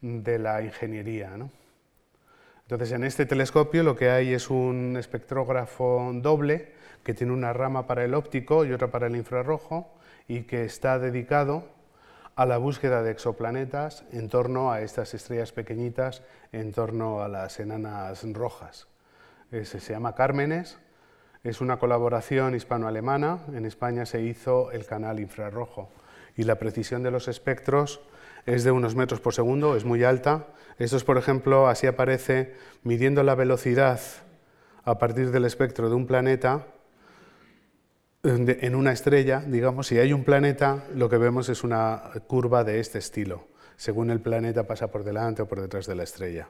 [0.00, 1.50] de la ingeniería, ¿no?
[2.62, 7.86] Entonces, en este telescopio lo que hay es un espectrógrafo doble que tiene una rama
[7.86, 9.94] para el óptico y otra para el infrarrojo
[10.26, 11.64] y que está dedicado
[12.36, 17.58] a la búsqueda de exoplanetas en torno a estas estrellas pequeñitas, en torno a las
[17.58, 18.86] enanas rojas
[19.50, 20.78] se llama Cármenes,
[21.44, 25.90] es una colaboración hispano-alemana, en España se hizo el canal infrarrojo
[26.36, 28.00] y la precisión de los espectros
[28.46, 30.48] es de unos metros por segundo, es muy alta.
[30.78, 34.00] Esto es, por ejemplo, así aparece midiendo la velocidad
[34.84, 36.66] a partir del espectro de un planeta
[38.22, 42.80] en una estrella, digamos, si hay un planeta, lo que vemos es una curva de
[42.80, 43.46] este estilo,
[43.76, 46.48] según el planeta pasa por delante o por detrás de la estrella.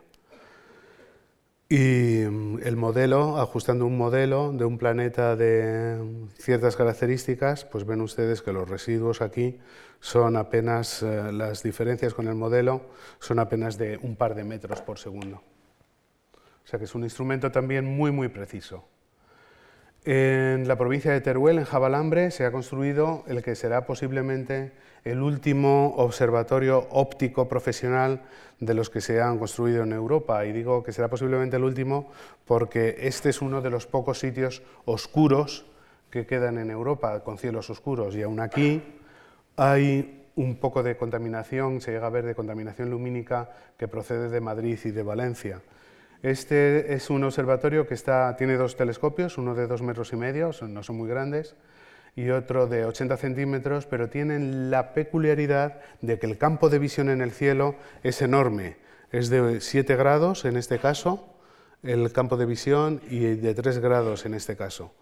[1.69, 5.99] Y mm, el modelo, ajustando un modelo de un planeta de
[6.39, 9.59] ciertas características, pues ven ustedes que los residuos aquí
[10.01, 12.87] son apenas, eh, las diferencias con el modelo
[13.19, 15.43] son apenas de un par de metros por segundo.
[16.35, 18.85] O sea que es un instrumento también muy, muy preciso.
[20.11, 24.73] En la provincia de Teruel, en Jabalambre, se ha construido el que será posiblemente
[25.05, 28.23] el último observatorio óptico profesional
[28.59, 30.47] de los que se han construido en Europa.
[30.47, 32.11] Y digo que será posiblemente el último
[32.47, 35.67] porque este es uno de los pocos sitios oscuros
[36.09, 38.17] que quedan en Europa, con cielos oscuros.
[38.17, 38.83] Y aún aquí
[39.57, 44.41] hay un poco de contaminación, se llega a ver de contaminación lumínica que procede de
[44.41, 45.61] Madrid y de Valencia.
[46.23, 50.51] Este es un observatorio que está, tiene dos telescopios, uno de dos metros y medio,
[50.63, 51.55] no son muy grandes,
[52.17, 57.09] y otro de 80 centímetros, pero tienen la peculiaridad de que el campo de visión
[57.09, 58.77] en el cielo es enorme.
[59.13, 61.33] Es de 7 grados en este caso,
[61.85, 64.93] el campo de visión, y de 3 grados en este caso.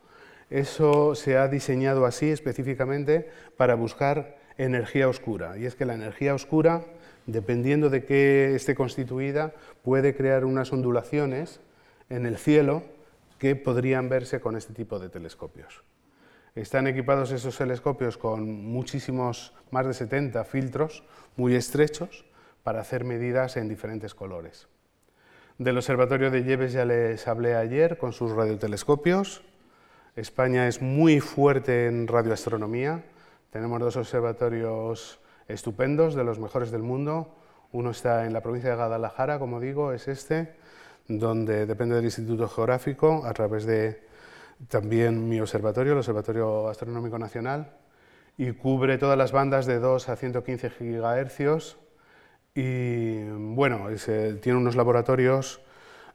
[0.51, 5.57] Eso se ha diseñado así específicamente para buscar energía oscura.
[5.57, 6.85] Y es que la energía oscura
[7.27, 9.53] dependiendo de qué esté constituida,
[9.83, 11.61] puede crear unas ondulaciones
[12.09, 12.83] en el cielo
[13.39, 15.83] que podrían verse con este tipo de telescopios.
[16.55, 21.05] Están equipados esos telescopios con muchísimos, más de 70 filtros
[21.37, 22.25] muy estrechos
[22.63, 24.69] para hacer medidas en diferentes colores.
[25.59, 29.43] Del Observatorio de Lleves ya les hablé ayer con sus radiotelescopios.
[30.15, 33.05] España es muy fuerte en radioastronomía.
[33.51, 37.35] Tenemos dos observatorios estupendos, de los mejores del mundo.
[37.73, 40.55] Uno está en la provincia de Guadalajara, como digo, es este,
[41.09, 44.07] donde depende del Instituto Geográfico, a través de
[44.69, 47.77] también mi observatorio, el Observatorio Astronómico Nacional,
[48.39, 51.79] y cubre todas las bandas de 2 a 115 gigahercios.
[52.55, 53.89] Y bueno,
[54.41, 55.61] tiene unos laboratorios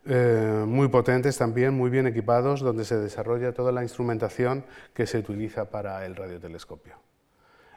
[0.05, 5.19] eh, muy potentes también, muy bien equipados, donde se desarrolla toda la instrumentación que se
[5.19, 7.10] utiliza para el radiotelescopio.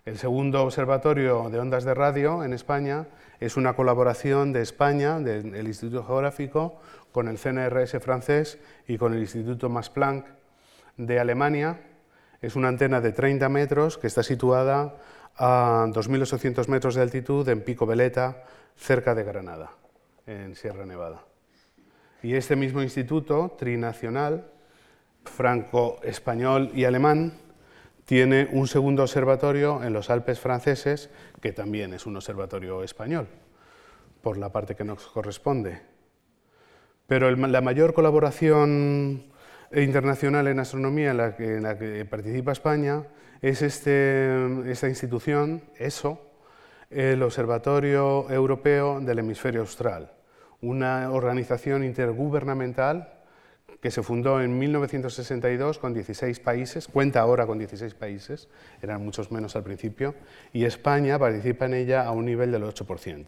[0.05, 3.07] El segundo observatorio de ondas de radio en España
[3.41, 6.79] es una colaboración de España, del Instituto Geográfico,
[7.11, 10.27] con el CNRS francés y con el Instituto Max Planck
[10.99, 11.81] de Alemania.
[12.43, 14.97] Es una antena de 30 metros que está situada
[15.37, 18.45] a 2.800 metros de altitud en Pico Veleta,
[18.77, 19.71] cerca de Granada,
[20.27, 21.23] en Sierra Nevada.
[22.23, 24.51] Y este mismo instituto trinacional,
[25.25, 27.33] franco-español y alemán,
[28.05, 33.29] tiene un segundo observatorio en los Alpes franceses, que también es un observatorio español,
[34.23, 35.81] por la parte que nos corresponde.
[37.07, 39.33] Pero la mayor colaboración
[39.75, 41.17] internacional en astronomía en
[41.63, 43.05] la que, participa España
[43.43, 46.21] es este, esta institución, ESO,
[46.91, 50.13] el Observatorio Europeo del Hemisferio Austral,
[50.61, 53.14] una organización intergubernamental
[53.81, 58.49] que se fundó en 1962 con 16 países, cuenta ahora con 16 países,
[58.81, 60.15] eran muchos menos al principio,
[60.53, 63.27] y España participa en ella a un nivel del 8%.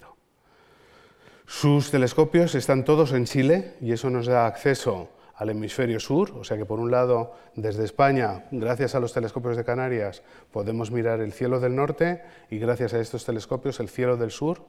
[1.47, 6.43] Sus telescopios están todos en Chile y eso nos da acceso al hemisferio sur, o
[6.43, 11.20] sea que por un lado desde España, gracias a los telescopios de Canarias, podemos mirar
[11.20, 14.64] el cielo del norte y gracias a estos telescopios el cielo del sur.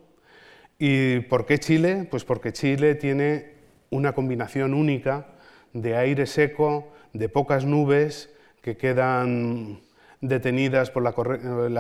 [0.78, 2.08] ¿Y por qué Chile?
[2.12, 3.56] Pues porque Chile tiene
[3.90, 5.37] una combinación única
[5.82, 8.30] de aire seco, de pocas nubes
[8.62, 9.80] que quedan
[10.22, 11.14] detenidas por la,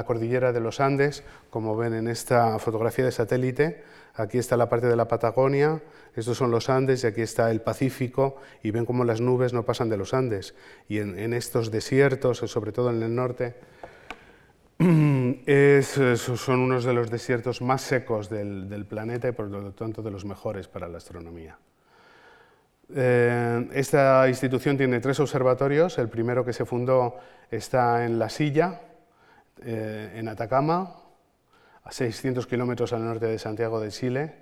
[0.03, 3.83] cordillera de los Andes, como ven en esta fotografía de satélite.
[4.13, 5.81] Aquí está la parte de la Patagonia,
[6.15, 9.63] estos son los Andes y aquí está el Pacífico y ven cómo las nubes no
[9.63, 10.55] pasan de los Andes.
[10.87, 13.55] Y en, estos desiertos, sobre todo en el norte,
[14.79, 20.25] son unos de los desiertos más secos del planeta y por lo tanto de los
[20.25, 21.57] mejores para la astronomía.
[22.95, 25.97] Eh, esta institución tiene tres observatorios.
[25.97, 27.17] El primero que se fundó
[27.51, 28.81] está en La Silla,
[29.63, 30.95] eh, en Atacama,
[31.83, 34.33] a 600 kilómetros al norte de Santiago de Chile.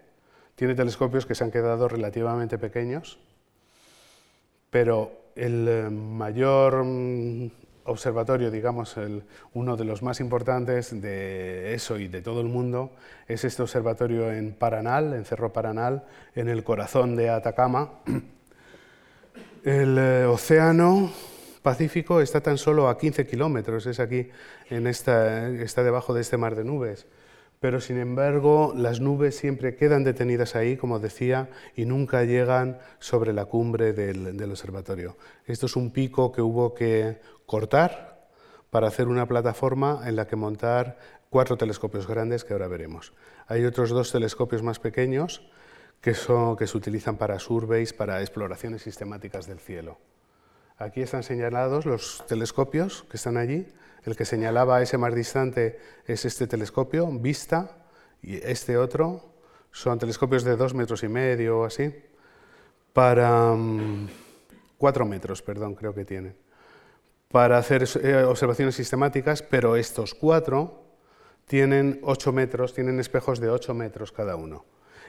[0.56, 3.20] Tiene telescopios que se han quedado relativamente pequeños,
[4.70, 7.52] pero el eh, mayor mm,
[7.86, 8.96] observatorio, digamos,
[9.54, 12.92] uno de los más importantes de eso y de todo el mundo,
[13.28, 17.92] es este observatorio en Paranal, en Cerro Paranal, en el corazón de Atacama.
[19.66, 21.12] El eh, océano
[21.64, 24.30] Pacífico está tan solo a 15 kilómetros, es aquí,
[24.70, 27.08] en esta, está debajo de este mar de nubes.
[27.60, 33.34] Pero sin embargo, las nubes siempre quedan detenidas ahí, como decía, y nunca llegan sobre
[33.34, 35.18] la cumbre del, del observatorio.
[35.48, 38.28] Esto es un pico que hubo que cortar
[38.70, 41.00] para hacer una plataforma en la que montar
[41.32, 43.14] cuatro telescopios grandes que ahora veremos.
[43.48, 45.42] Hay otros dos telescopios más pequeños
[46.06, 49.98] que, son, que se utilizan para surveys, para exploraciones sistemáticas del cielo.
[50.78, 53.66] Aquí están señalados los telescopios que están allí.
[54.04, 57.88] El que señalaba ese más distante es este telescopio, Vista,
[58.22, 59.34] y este otro
[59.72, 61.92] son telescopios de dos metros y medio o así,
[62.94, 64.08] para mm,
[64.78, 66.38] cuatro metros, perdón, creo que tienen,
[67.30, 70.84] para hacer eh, observaciones sistemáticas, pero estos cuatro
[71.48, 74.66] tienen ocho metros, tienen espejos de ocho metros cada uno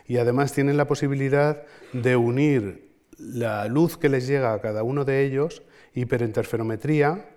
[0.07, 5.05] y además tienen la posibilidad de unir la luz que les llega a cada uno
[5.05, 5.63] de ellos,
[5.95, 7.31] hiperinterferometría,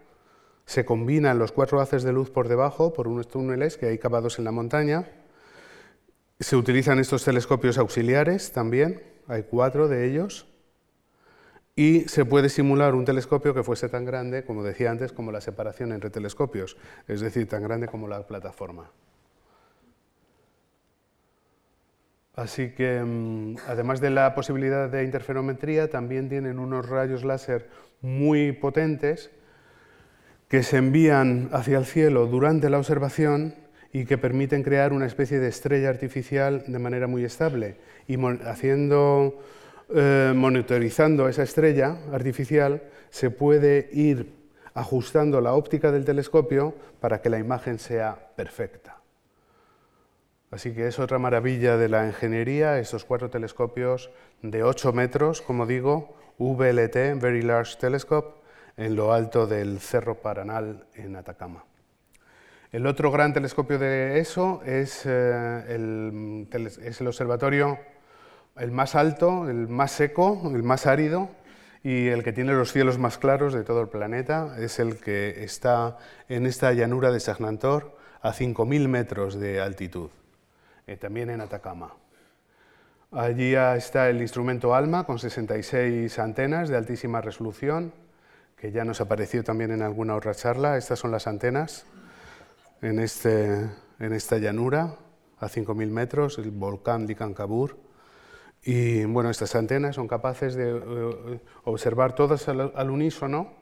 [0.66, 4.38] se combinan los cuatro haces de luz por debajo por unos túneles que hay cavados
[4.38, 5.10] en la montaña.
[6.40, 10.46] Se utilizan estos telescopios auxiliares también, hay cuatro de ellos,
[11.76, 15.40] y se puede simular un telescopio que fuese tan grande, como decía antes, como la
[15.40, 16.76] separación entre telescopios,
[17.08, 18.92] es decir, tan grande como la plataforma.
[22.40, 27.68] Así que, mm, además de la posibilidad de interferometría, también tienen unos rayos láser
[28.02, 29.30] muy potentes
[30.48, 33.56] que se envían hacia el cielo durante la observación
[33.92, 37.76] y que permiten crear una especie de estrella artificial de manera muy estable.
[38.08, 39.44] Y haciendo,
[39.94, 44.32] eh, monitorizando esa estrella artificial, se puede ir
[44.74, 48.99] ajustando la óptica del telescopio para que la imagen sea perfecta.
[50.52, 54.10] Así que es otra maravilla de la ingeniería, estos cuatro telescopios
[54.42, 58.40] de 8 metros, como digo, VLT, Very Large Telescope,
[58.78, 61.66] en lo alto del Cerro Paranal en Atacama.
[62.72, 66.48] El otro gran telescopio de eso es, eh, el,
[66.84, 67.78] es el observatorio
[68.58, 71.30] el más alto, el más seco, el más árido
[71.84, 74.56] y el que tiene los cielos más claros de todo el planeta.
[74.60, 75.98] Es el que está
[76.28, 80.10] en esta llanura de Sagnantor a 5.000 metros de altitud.
[80.90, 81.94] Eh, también en Atacama.
[83.12, 87.94] Allí está el instrumento ALMA con 66 antenas de altísima resolución,
[88.58, 90.78] que ya nos apareció también en alguna otra charla.
[90.78, 91.86] Estas son las antenas
[92.82, 93.70] en, este,
[94.00, 94.96] en esta llanura
[95.40, 97.78] a 5.000 metros, el volcán Licancabur.
[98.64, 103.54] Y bueno, estas antenas son capaces de eh, observar todas al unísono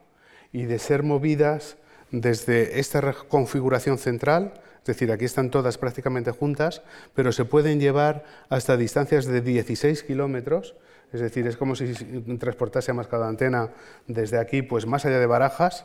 [0.50, 1.76] y de ser movidas
[2.10, 4.54] desde esta configuración central
[4.88, 6.80] es decir, aquí están todas prácticamente juntas,
[7.14, 10.76] pero se pueden llevar hasta distancias de 16 kilómetros,
[11.12, 11.92] es decir, es como si
[12.38, 13.68] transportásemos cada antena
[14.06, 15.84] desde aquí, pues más allá de Barajas,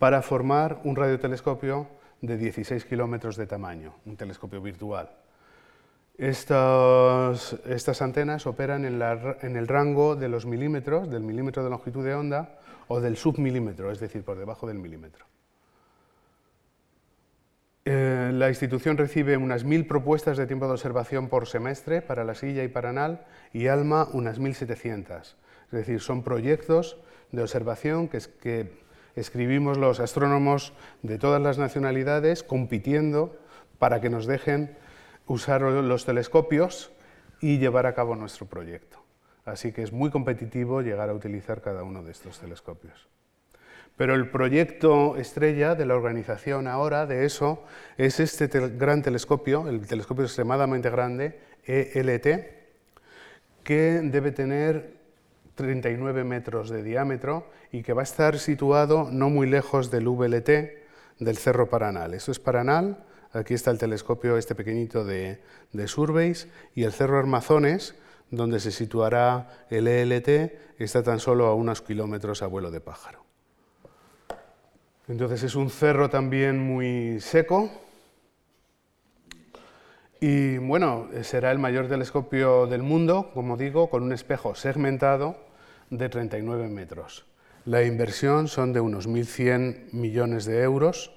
[0.00, 1.86] para formar un radiotelescopio
[2.20, 5.08] de 16 kilómetros de tamaño, un telescopio virtual.
[6.18, 12.58] Estas, antenas operan en, el rango de los milímetros, del milímetro de longitud de onda,
[12.88, 15.26] o del submilímetro, es decir, por debajo del milímetro.
[17.88, 22.34] Eh, la institución recibe unas mil propuestas de tiempo de observación por semestre para la
[22.34, 25.20] silla y Paranal y ALMA unas 1.700.
[25.20, 26.98] Es decir, son proyectos
[27.30, 28.72] de observación que
[29.14, 30.72] escribimos los astrónomos
[31.02, 33.38] de todas las nacionalidades compitiendo
[33.78, 34.76] para que nos dejen
[35.28, 36.90] usar los telescopios
[37.40, 38.98] y llevar a cabo nuestro proyecto.
[39.44, 43.06] Así que es muy competitivo llegar a utilizar cada uno de estos telescopios.
[43.96, 47.64] Pero el proyecto estrella de la organización ahora de eso
[47.96, 52.26] es este gran telescopio, el telescopio extremadamente grande, ELT,
[53.64, 54.96] que debe tener
[55.54, 60.50] 39 metros de diámetro y que va a estar situado no muy lejos del VLT
[61.18, 62.12] del Cerro Paranal.
[62.12, 65.40] Eso es Paranal, aquí está el telescopio este pequeñito de,
[65.72, 67.96] de Surveys y el Cerro Armazones,
[68.30, 73.25] donde se situará el ELT, está tan solo a unos kilómetros a vuelo de pájaro.
[75.08, 77.70] Entonces es un cerro también muy seco
[80.20, 85.36] y bueno, será el mayor telescopio del mundo, como digo, con un espejo segmentado
[85.90, 87.26] de 39 metros.
[87.66, 91.12] La inversión son de unos 1.100 millones de euros.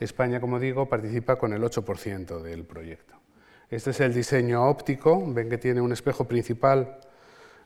[0.00, 3.14] España, como digo, participa con el 8% del proyecto.
[3.70, 6.98] Este es el diseño óptico, ven que tiene un espejo principal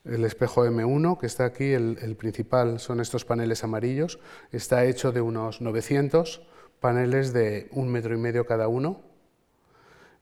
[0.05, 4.19] el espejo M1, que está aquí, el, principal son estos paneles amarillos,
[4.51, 6.43] está hecho de unos 900
[6.81, 9.03] paneles de un metro y medio cada uno.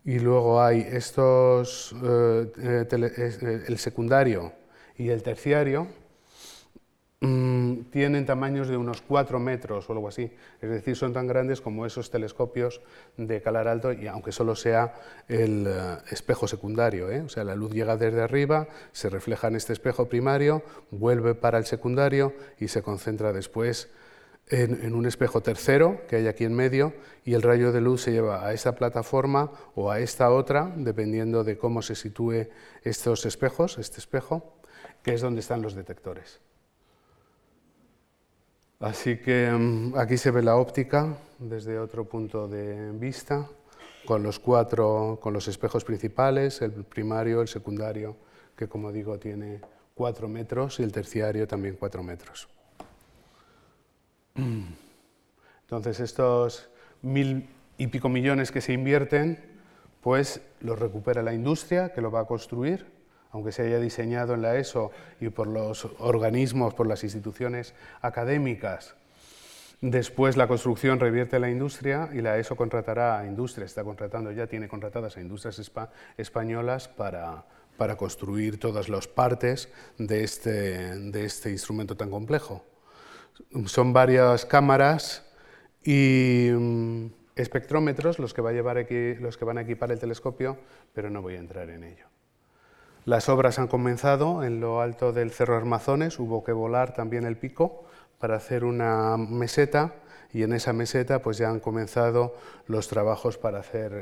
[0.04, 4.52] Y luego hay estos, eh, eh, eh, el secundario
[4.96, 5.86] y el terciario,
[7.20, 11.60] Mm, tienen tamaños de unos 4 metros o algo así, es decir, son tan grandes
[11.60, 12.80] como esos telescopios
[13.16, 14.94] de calar alto, y aunque solo sea
[15.26, 17.22] el eh, espejo secundario, ¿eh?
[17.22, 20.62] o sea, la luz llega desde arriba, se refleja en este espejo primario,
[20.92, 23.90] vuelve para el secundario y se concentra después
[24.46, 26.94] en, en, un espejo tercero que hay aquí en medio
[27.24, 31.42] y el rayo de luz se lleva a esta plataforma o a esta otra, dependiendo
[31.42, 32.46] de cómo se sitúe
[32.84, 34.54] estos espejos, este espejo,
[35.02, 36.40] que es donde están los detectores.
[38.80, 43.48] Así que mm, aquí se ve la óptica desde otro punto de vista,
[44.06, 48.16] con los cuatro, con los espejos principales, el primario, el secundario,
[48.56, 49.60] que como digo tiene
[49.94, 52.48] cuatro metros, y el terciario también cuatro metros.
[55.62, 56.70] Entonces estos
[57.02, 59.42] mil y pico millones que se invierten,
[60.00, 62.97] pues los recupera la industria que lo va a construir
[63.30, 68.94] aunque se haya diseñado en la ESO y por los organismos, por las instituciones académicas,
[69.80, 74.32] después la construcción revierte a la industria y la ESO contratará a industrias, está contratando,
[74.32, 75.60] ya tiene contratadas a industrias
[76.16, 77.44] españolas para,
[77.76, 79.68] para, construir todas las partes
[79.98, 82.64] de este, de este instrumento tan complejo.
[83.66, 85.24] Son varias cámaras
[85.84, 87.06] y mm,
[87.36, 90.58] espectrómetros los que, va a llevar aquí, los que van a equipar el telescopio,
[90.92, 92.06] pero no voy a entrar en ello.
[93.08, 97.38] Las obras han comenzado en lo alto del Cerro Armazones, hubo que volar también el
[97.38, 97.86] pico
[98.18, 99.94] para hacer una meseta
[100.30, 102.36] y en esa meseta pues ya han comenzado
[102.66, 103.94] los trabajos para hacer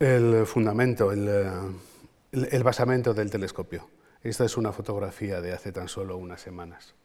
[0.00, 3.88] el, fundamento, el, basamento del telescopio.
[4.24, 6.96] Esta es una fotografía de hace tan solo unas semanas.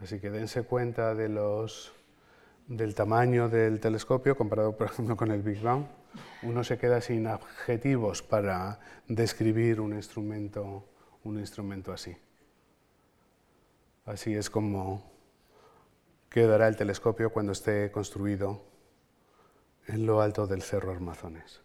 [0.00, 1.92] Así que dense cuenta de los,
[2.68, 5.86] del tamaño del telescopio comparado, por ejemplo, con el Big Bang
[6.42, 10.88] uno se queda sin adjetivos para describir un instrumento,
[11.24, 12.16] un instrumento así.
[14.04, 15.10] Así es como
[16.30, 18.62] quedará el telescopio cuando esté construido
[19.86, 21.60] en lo alto del Cerro Armazones.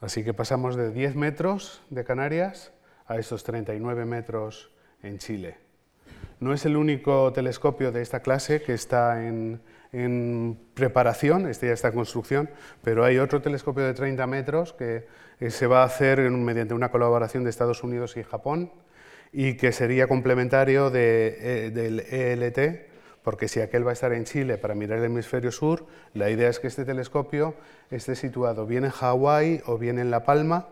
[0.00, 2.72] Así que pasamos de 10 metros de Canarias
[3.06, 4.72] a estos 39 metros
[5.02, 5.61] en Chile.
[6.42, 9.60] No es el único telescopio de esta clase que está en,
[10.74, 12.50] preparación, este ya está en construcción,
[12.82, 15.06] pero hay otro telescopio de 30 metros que
[15.38, 18.72] eh, se va a hacer mediante una colaboración de Estados Unidos y Japón
[19.32, 22.88] y que sería complementario eh, del ELT,
[23.22, 26.48] porque si aquel va a estar en Chile para mirar el hemisferio sur, la idea
[26.48, 27.54] es que este telescopio
[27.92, 30.70] esté situado bien en Hawái o bien en La Palma,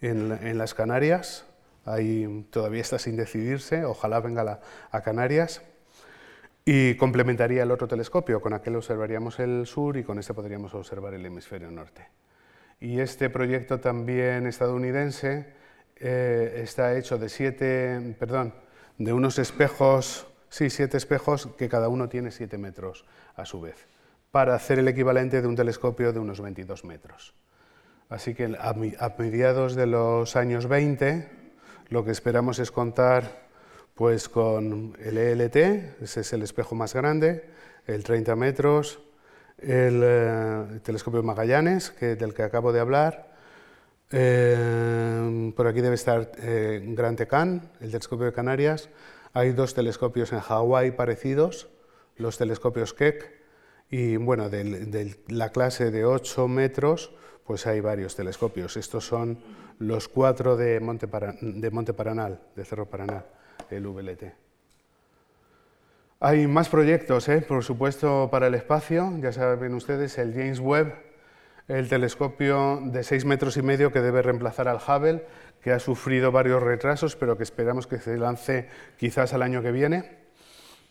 [0.00, 1.44] en las Canarias.
[1.84, 4.60] Ahí todavía está sin decidirse, ojalá venga
[4.90, 5.62] a Canarias
[6.64, 11.12] y complementaría el otro telescopio, con aquel observaríamos el sur y con este podríamos observar
[11.12, 12.08] el hemisferio norte.
[12.80, 15.46] Y este proyecto también estadounidense
[15.96, 18.54] eh, está hecho de siete, perdón,
[18.96, 23.04] de unos espejos, sí, siete espejos que cada uno tiene siete metros
[23.36, 23.86] a su vez,
[24.30, 27.34] para hacer el equivalente de un telescopio de unos 22 metros.
[28.08, 31.43] Así que a mediados de los años 20
[31.88, 33.44] lo que esperamos es contar
[33.94, 35.56] pues con el ELT,
[36.02, 37.48] ese es el espejo más grande,
[37.86, 39.00] el 30 metros,
[39.58, 43.34] el, eh, telescopio Magallanes, que, del que acabo de hablar,
[44.16, 48.88] Eh, por aquí debe estar eh, Gran Tecán, el telescopio de Canarias.
[49.32, 51.68] Hay dos telescopios en Hawái parecidos,
[52.16, 53.42] los telescopios Keck.
[53.90, 57.12] Y bueno, de, la clase de 8 metros,
[57.44, 58.76] pues hay varios telescopios.
[58.76, 59.38] Estos son
[59.78, 61.08] los cuatro de Monte,
[61.40, 63.24] de Monte Paranal, de Cerro Paranal,
[63.70, 64.24] el VLT.
[66.20, 67.42] Hay más proyectos, ¿eh?
[67.42, 69.12] por supuesto, para el espacio.
[69.20, 70.94] Ya saben ustedes, el James Webb,
[71.68, 75.26] el telescopio de 6 metros y medio que debe reemplazar al Hubble,
[75.60, 79.72] que ha sufrido varios retrasos, pero que esperamos que se lance quizás al año que
[79.72, 80.18] viene.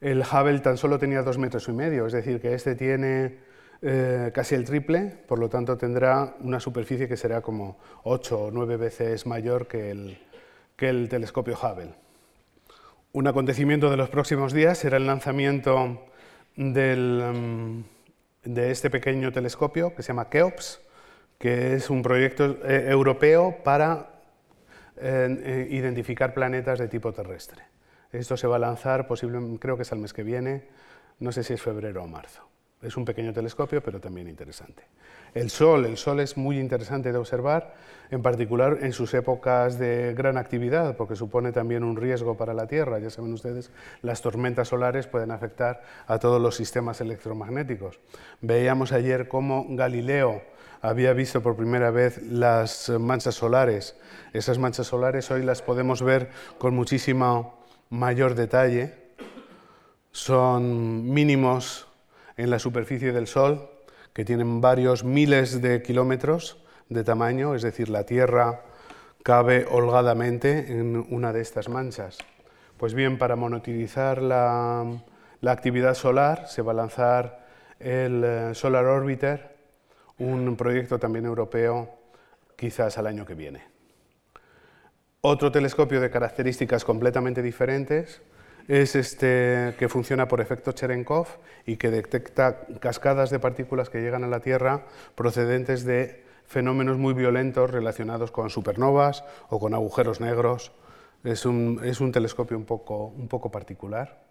[0.00, 3.38] El Hubble tan solo tenía 2 metros y medio, es decir, que este tiene
[3.86, 8.50] eh, casi el triple, por lo tanto tendrá una superficie que será como 8 o
[8.50, 11.92] 9 veces mayor que el, telescopio Hubble.
[13.12, 16.00] Un acontecimiento de los próximos días será el lanzamiento
[16.56, 20.80] mm, de este pequeño telescopio que se llama KEOPS,
[21.38, 24.14] que es un proyecto eh, europeo para
[24.96, 27.64] eh, identificar planetas de tipo terrestre.
[28.12, 29.06] Esto se va a lanzar,
[29.60, 30.68] creo que es el mes que viene,
[31.18, 32.53] no sé si es febrero o marzo.
[32.84, 34.84] Es un pequeño telescopio, pero también interesante.
[35.34, 37.74] El Sol, el Sol es muy interesante de observar,
[38.10, 42.66] en particular en sus épocas de gran actividad, porque supone también un riesgo para la
[42.66, 42.98] Tierra.
[42.98, 43.70] Ya saben ustedes,
[44.02, 47.98] las tormentas solares pueden afectar a todos los sistemas electromagnéticos.
[48.40, 50.42] Veíamos ayer cómo Galileo
[50.82, 53.96] había visto por primera vez las manchas solares.
[54.34, 56.28] Esas manchas solares hoy las podemos ver
[56.58, 58.92] con muchísimo mayor detalle.
[60.12, 61.88] Son mínimos
[62.36, 63.68] en la superficie del Sol,
[64.12, 68.62] que tienen varios miles de kilómetros de tamaño, es decir, la Tierra
[69.22, 72.18] cabe holgadamente en una de estas manchas.
[72.76, 75.00] Pues bien, para monitorizar la,
[75.46, 77.46] actividad solar se va a lanzar
[77.78, 79.56] el eh, Solar Orbiter,
[80.18, 81.98] un proyecto también europeo,
[82.56, 83.62] quizás al año que viene.
[85.20, 88.20] Otro telescopio de características completamente diferentes
[88.68, 91.26] es este que funciona por efecto Cherenkov
[91.66, 97.14] y que detecta cascadas de partículas que llegan a la Tierra procedentes de fenómenos muy
[97.14, 100.72] violentos relacionados con supernovas o con agujeros negros.
[101.24, 104.24] Es un, telescopio un poco, un poco particular.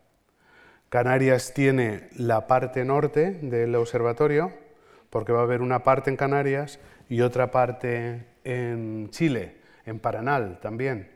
[0.90, 4.52] Canarias tiene la parte norte del observatorio,
[5.10, 6.80] porque va a haber una parte en Canarias
[7.10, 11.13] y otra parte en Chile, en Paranal también.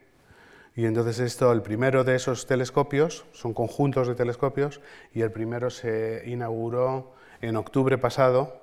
[0.78, 4.80] Y entonces esto, el primero de esos telescopios, son conjuntos de telescopios,
[5.12, 8.62] y el primero se inauguró en octubre pasado,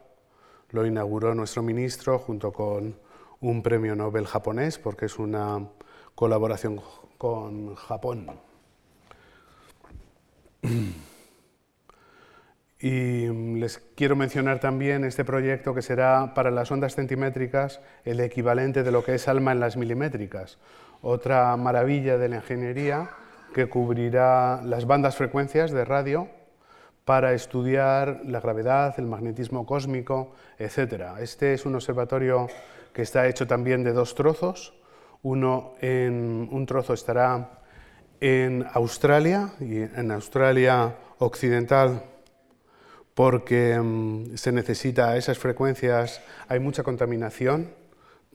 [0.70, 2.98] lo inauguró nuestro ministro junto con
[3.42, 5.68] un premio Nobel japonés, porque es una
[6.16, 6.80] colaboración
[7.18, 8.28] con Japón.
[12.80, 18.84] Y les quiero mencionar también este proyecto que será para las ondas centimétricas el equivalente
[18.84, 20.60] de lo que es ALMA en las milimétricas,
[21.02, 23.10] otra maravilla de la ingeniería
[23.54, 26.28] que cubrirá las bandas frecuencias de radio
[27.06, 31.20] para estudiar la gravedad, el magnetismo cósmico, etc.
[31.20, 32.48] Este es un observatorio
[32.92, 34.74] que está hecho también de dos trozos.
[35.22, 37.62] Uno en, un trozo estará
[38.20, 42.04] en Australia, y en Australia occidental,
[43.14, 47.70] porque mm, se necesita esas frecuencias, hay mucha contaminación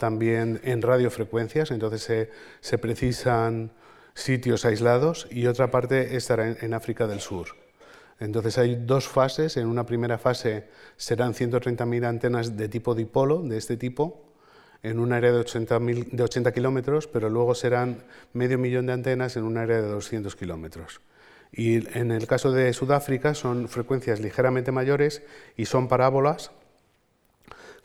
[0.01, 2.29] también en radiofrecuencias, entonces
[2.61, 3.71] se, precisan
[4.15, 7.49] sitios aislados y otra parte estará en, África del Sur.
[8.19, 9.57] Entonces hay dos fases.
[9.57, 10.65] En una primera fase
[10.97, 14.25] serán 130.000 antenas de tipo dipolo, de este tipo,
[14.83, 18.03] en un área de 80, de 80 kilómetros, pero luego serán
[18.33, 21.01] medio millón de antenas en un área de 200 kilómetros.
[21.53, 25.23] Y en el caso de Sudáfrica son frecuencias ligeramente mayores
[25.57, 26.53] y son parábolas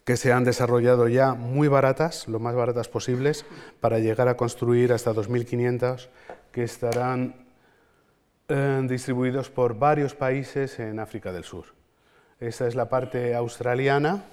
[0.06, 3.44] que se han desarrollado ya muy baratas, lo más baratas posibles,
[3.82, 6.10] para llegar a construir hasta 2.500
[6.52, 7.48] que estarán
[8.48, 11.66] eh, distribuidos por varios países en África del Sur.
[12.40, 14.24] Esta es la parte australiana,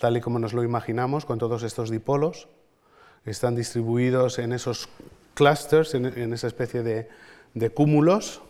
[0.00, 2.48] tal y como nos lo imaginamos, con todos estos dipolos.
[3.26, 4.88] Están distribuidos en esos
[5.34, 8.40] clusters, en, esa especie de cúmulos,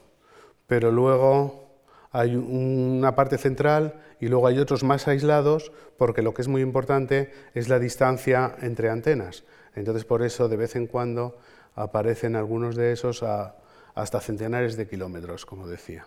[0.68, 1.67] pero luego
[2.10, 6.62] hay una parte central y luego hay otros más aislados, porque lo que es muy
[6.62, 9.44] importante es la distancia entre antenas.
[9.74, 11.38] Entonces, por eso, de vez en cuando
[11.74, 16.06] aparecen algunos de esos hasta centenares de kilómetros, como decía.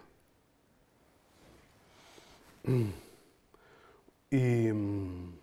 [4.34, 5.34] Y mm,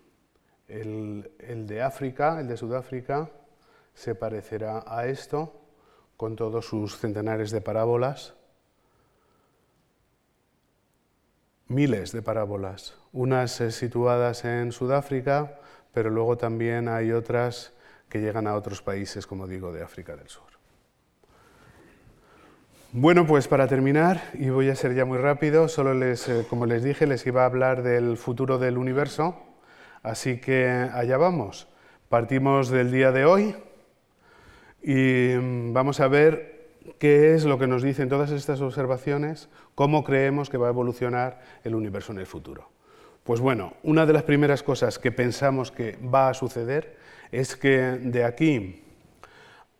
[0.67, 3.29] el de África, el de Sudáfrica,
[3.93, 5.53] se parecerá a esto,
[6.17, 8.33] con todos sus centenares de parábolas
[11.69, 15.59] miles de parábolas, unas eh, situadas en Sudáfrica,
[15.93, 17.73] pero luego también hay otras
[18.09, 20.49] que llegan a otros países, como digo, de África del Sur.
[22.91, 26.65] Bueno, pues para terminar, y voy a ser ya muy rápido, solo les, eh, como
[26.65, 29.37] les dije, les iba a hablar del futuro del universo,
[30.01, 31.67] así que allá vamos.
[32.09, 33.55] Partimos del día de hoy
[34.81, 36.58] y mm, vamos a ver
[36.97, 41.41] qué es lo que nos dicen todas estas observaciones, cómo creemos que va a evolucionar
[41.63, 42.69] el universo en el futuro.
[43.23, 46.97] Pues bueno, una de las primeras cosas que pensamos que va a suceder
[47.31, 48.83] es que de aquí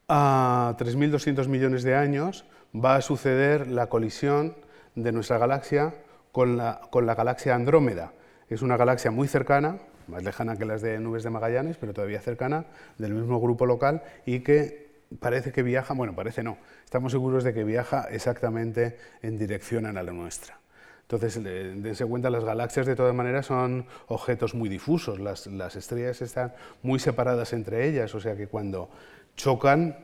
[0.07, 2.45] a 3.200 millones de años
[2.75, 4.55] va a suceder la colisión
[4.95, 5.95] de nuestra galaxia
[6.31, 8.13] con la, galaxia Andrómeda.
[8.49, 12.19] Es una galaxia muy cercana, más lejana que las de Nubes de Magallanes, pero todavía
[12.21, 12.65] cercana,
[12.97, 14.88] del mismo grupo local y que
[15.19, 19.93] parece que viaja, bueno, parece no, estamos seguros de que viaja exactamente en dirección a
[19.93, 20.59] la nuestra.
[21.01, 26.21] Entonces, dense cuenta, las galaxias de todas maneras son objetos muy difusos, las, las estrellas
[26.21, 26.53] están
[26.83, 28.91] muy separadas entre ellas, o sea que cuando
[29.35, 29.97] chocan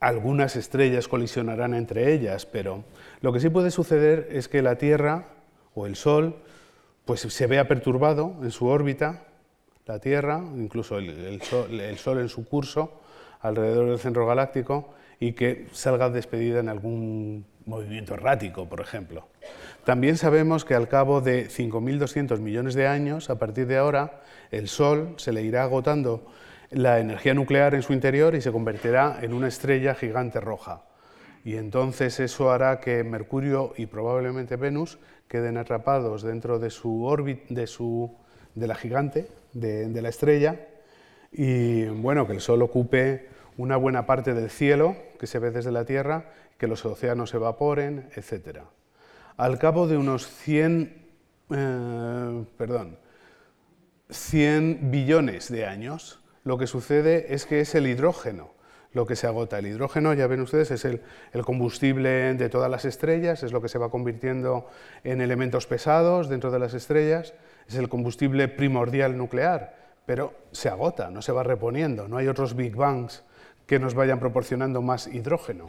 [0.00, 2.84] algunas estrellas colisionarán entre ellas, pero
[3.22, 5.28] lo que sí puede suceder es que la Tierra
[5.74, 6.36] o el Sol
[7.06, 9.24] pues se vea perturbado en su órbita,
[9.86, 13.00] la Tierra, incluso el, sol, en su curso
[13.44, 19.28] alrededor del centro galáctico, y que salga despedida en algún movimiento errático, por ejemplo.
[19.84, 24.68] También sabemos que al cabo de 5.200 millones de años, a partir de ahora, el
[24.68, 26.26] Sol se le irá agotando
[26.70, 30.82] la energía nuclear en su interior y se convertirá en una estrella gigante roja.
[31.44, 34.98] Y entonces eso hará que Mercurio y probablemente Venus
[35.28, 38.16] queden atrapados dentro de su órbita, de, su,
[38.54, 40.68] de la gigante, de, la estrella,
[41.30, 45.72] y bueno, que el Sol ocupe una buena parte del cielo que se ve desde
[45.72, 48.60] la Tierra, que los océanos evaporen, etc.
[49.36, 51.06] Al cabo de unos 100,
[51.50, 52.98] eh, perdón,
[54.10, 58.54] 100 billones de años, lo que sucede es que es el hidrógeno
[58.94, 59.58] lo que se agota.
[59.58, 61.02] El hidrógeno, ya ven ustedes, es el,
[61.44, 64.68] combustible de todas las estrellas, es lo que se va convirtiendo
[65.02, 67.34] en elementos pesados dentro de las estrellas,
[67.68, 69.76] es el combustible primordial nuclear,
[70.06, 73.24] pero se agota, no se va reponiendo, no hay otros Big Bangs
[73.66, 75.68] que nos vayan proporcionando más hidrógeno.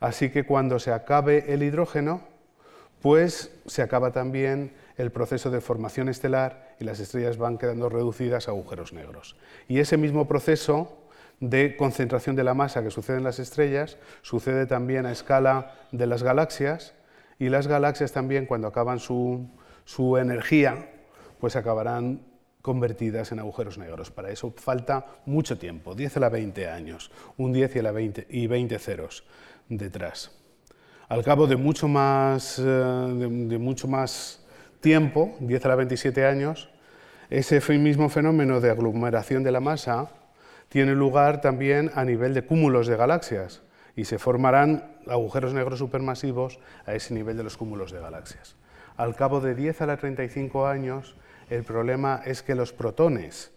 [0.00, 2.22] Así que cuando se acabe el hidrógeno,
[3.00, 8.48] pues se acaba también el proceso de formación estelar y las estrellas van quedando reducidas
[8.48, 9.36] a agujeros negros.
[9.68, 11.04] Y ese mismo proceso
[11.40, 16.06] de concentración de la masa que sucede en las estrellas sucede también a escala de
[16.06, 16.94] las galaxias
[17.38, 19.50] y las galaxias también cuando acaban su,
[20.18, 20.90] energía
[21.40, 22.22] pues acabarán
[22.64, 24.10] convertidas en agujeros negros.
[24.10, 27.92] Para eso falta mucho tiempo, 10 a la 20 años, un 10 y, a la
[27.92, 29.24] 20, y 20 ceros
[29.68, 30.30] detrás.
[31.10, 34.46] Al cabo de mucho más, eh, de mucho más
[34.80, 36.70] tiempo, 10 a la 27 años,
[37.28, 40.08] ese mismo fenómeno de aglomeración de la masa
[40.70, 43.60] tiene lugar también a nivel de cúmulos de galaxias
[43.94, 48.56] y se formarán agujeros negros supermasivos a ese nivel de los cúmulos de galaxias.
[48.96, 51.14] Al cabo de 10 a la 35 años,
[51.50, 53.52] el problema es que los protones,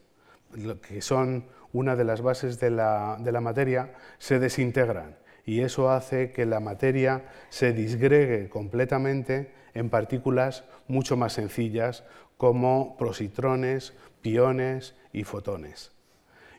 [0.87, 5.15] que son una de las bases de la, materia, se desintegran
[5.45, 12.03] y eso hace que la materia se disgregue completamente en partículas mucho más sencillas
[12.37, 15.91] como positrones, piones y fotones.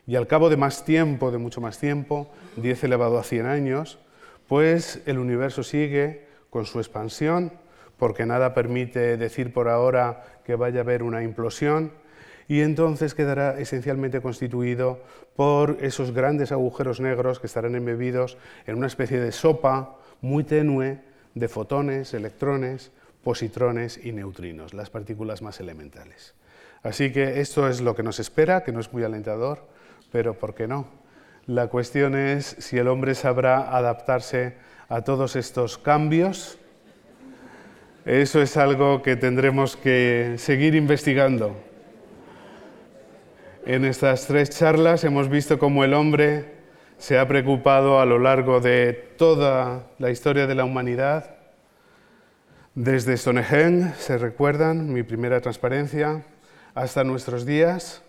[0.07, 3.99] Y al cabo de más tiempo, de mucho más tiempo, 10 elevado a 100 años,
[4.47, 7.53] pues el universo sigue con su expansión,
[7.99, 11.91] porque nada permite decir por ahora que vaya a haber una implosión,
[12.47, 15.03] y entonces quedará esencialmente constituido
[15.35, 21.01] por esos grandes agujeros negros que estarán embebidos en una especie de sopa muy tenue
[21.35, 22.91] de fotones, electrones,
[23.23, 26.33] positrones y neutrinos, las partículas más elementales.
[26.81, 29.67] Así que esto es lo que nos espera, que no es muy alentador,
[30.11, 30.87] pero ¿por qué no?
[31.45, 34.55] La cuestión es si el hombre sabrá adaptarse
[34.87, 36.57] a todos estos cambios.
[38.05, 41.55] Eso es algo que tendremos que seguir investigando.
[43.65, 46.45] En estas tres charlas hemos visto cómo el hombre
[46.97, 51.39] se ha preocupado a lo largo de toda la historia de la humanidad
[52.75, 56.23] desde Stonehenge, se recuerdan, mi primera transparencia,
[56.75, 58.03] hasta nuestros días,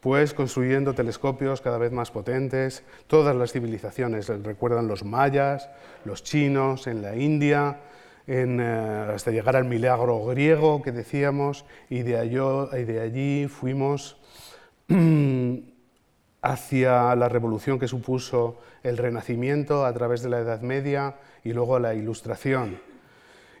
[0.00, 2.84] pues construyendo telescopios cada vez más potentes.
[3.06, 5.68] Todas las civilizaciones, recuerdan los mayas,
[6.06, 7.80] los chinos, en la India,
[8.26, 14.16] eh, hasta llegar al milagro griego que decíamos, y de, allí fuimos
[16.42, 21.78] hacia la revolución que supuso el Renacimiento a través de la Edad Media y luego
[21.78, 22.92] la Ilustración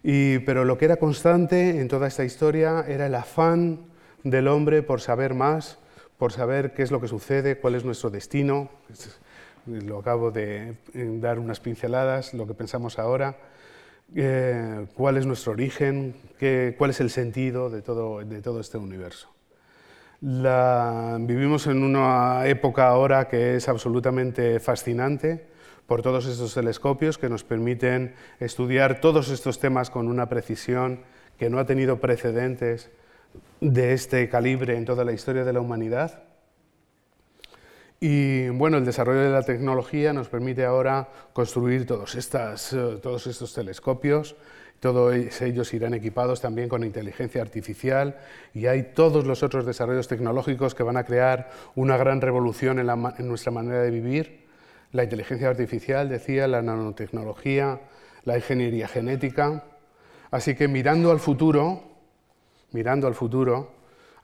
[0.02, 3.86] pero lo que era constante en toda esta historia era el afán
[4.24, 5.78] del hombre por saber más,
[6.18, 8.68] por saber qué es lo que sucede, cuál es nuestro destino.
[9.66, 13.36] Lo acabo de eh, dar unas pinceladas, lo que pensamos ahora,
[14.14, 18.78] eh, cuál es nuestro origen, qué, cuál es el sentido de todo, de todo este
[18.78, 19.32] universo.
[20.20, 25.46] vivimos en una época ahora que es absolutamente fascinante
[25.86, 31.00] por todos estos telescopios que nos permiten estudiar todos estos temas con una precisión
[31.38, 32.90] que no ha tenido precedentes
[33.60, 36.22] de este calibre en toda la historia de la humanidad.
[38.04, 43.00] Y bueno, el desarrollo de la tecnología nos permite ahora construir todos, eh,
[43.30, 44.34] estos telescopios.
[44.80, 48.16] Todos ellos irán equipados también con inteligencia artificial
[48.54, 52.88] y hay todos los otros desarrollos tecnológicos que van a crear una gran revolución en,
[52.90, 54.48] en nuestra manera de vivir.
[54.90, 57.82] La inteligencia artificial, decía, la nanotecnología,
[58.24, 59.62] la ingeniería genética.
[60.32, 61.84] Así que mirando al futuro,
[62.72, 63.70] mirando al futuro,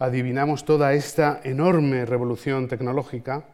[0.00, 3.44] adivinamos toda esta enorme revolución tecnológica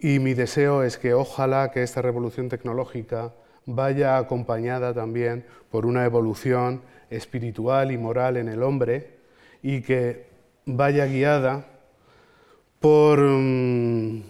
[0.00, 3.34] y mi deseo es que ojalá que esta revolución tecnológica
[3.66, 9.18] vaya acompañada también por una evolución espiritual y moral en el hombre
[9.62, 10.26] y que
[10.64, 11.66] vaya guiada
[12.80, 14.22] por mm,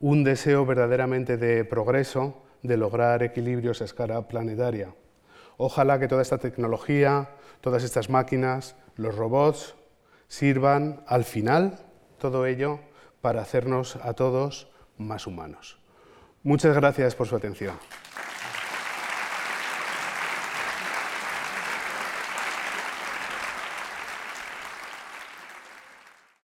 [0.00, 4.94] un deseo verdaderamente de progreso, de lograr equilibrios a escala planetaria.
[5.56, 7.30] Ojalá que toda esta tecnología,
[7.62, 9.74] todas estas máquinas, los robots,
[10.28, 11.78] sirvan al final,
[12.18, 12.80] todo ello,
[13.22, 15.78] para hacernos a todos más humanos.
[16.42, 17.74] Muchas gracias por su atención.